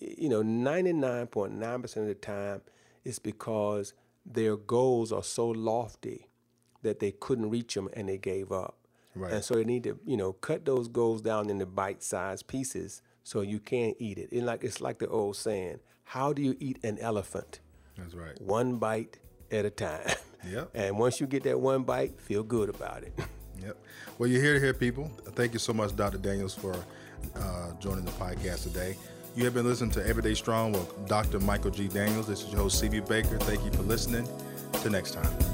you 0.00 0.30
know, 0.30 0.42
99.9% 0.42 1.96
of 1.98 2.06
the 2.06 2.14
time, 2.14 2.62
it's 3.04 3.18
because 3.18 3.92
their 4.24 4.56
goals 4.56 5.12
are 5.12 5.22
so 5.22 5.48
lofty 5.48 6.30
that 6.80 7.00
they 7.00 7.12
couldn't 7.12 7.50
reach 7.50 7.74
them 7.74 7.90
and 7.92 8.08
they 8.08 8.16
gave 8.16 8.50
up. 8.50 8.78
Right. 9.14 9.30
And 9.30 9.44
so 9.44 9.56
they 9.56 9.64
need 9.64 9.84
to, 9.84 9.98
you 10.06 10.16
know, 10.16 10.32
cut 10.32 10.64
those 10.64 10.88
goals 10.88 11.20
down 11.20 11.50
into 11.50 11.66
bite-sized 11.66 12.46
pieces 12.46 13.02
so 13.24 13.42
you 13.42 13.60
can 13.60 13.94
eat 13.98 14.16
it. 14.16 14.32
And 14.32 14.46
like 14.46 14.64
it's 14.64 14.80
like 14.80 15.00
the 15.00 15.08
old 15.08 15.36
saying, 15.36 15.80
how 16.04 16.32
do 16.32 16.40
you 16.40 16.56
eat 16.60 16.78
an 16.82 16.98
elephant? 16.98 17.60
That's 17.98 18.14
right. 18.14 18.40
One 18.40 18.78
bite 18.78 19.18
at 19.50 19.66
a 19.66 19.70
time. 19.70 20.14
Yep. 20.50 20.70
And 20.74 20.98
once 20.98 21.20
you 21.20 21.26
get 21.26 21.42
that 21.42 21.60
one 21.60 21.82
bite, 21.82 22.18
feel 22.18 22.42
good 22.42 22.70
about 22.70 23.02
it. 23.02 23.12
Yep. 23.62 23.76
Well, 24.18 24.28
you're 24.28 24.42
here 24.42 24.54
to 24.54 24.60
hear 24.60 24.74
people. 24.74 25.10
Thank 25.34 25.52
you 25.52 25.58
so 25.58 25.72
much, 25.72 25.94
Dr. 25.94 26.18
Daniels, 26.18 26.54
for 26.54 26.74
uh, 27.36 27.70
joining 27.80 28.04
the 28.04 28.10
podcast 28.12 28.62
today. 28.64 28.96
You 29.36 29.44
have 29.44 29.54
been 29.54 29.66
listening 29.66 29.90
to 29.92 30.06
Everyday 30.06 30.34
Strong 30.34 30.72
with 30.72 31.08
Dr. 31.08 31.38
Michael 31.40 31.70
G. 31.70 31.88
Daniels. 31.88 32.26
This 32.26 32.42
is 32.42 32.50
your 32.50 32.62
host, 32.62 32.82
CB 32.82 33.08
Baker. 33.08 33.38
Thank 33.38 33.64
you 33.64 33.70
for 33.72 33.82
listening. 33.82 34.28
Till 34.72 34.90
next 34.92 35.12
time. 35.12 35.47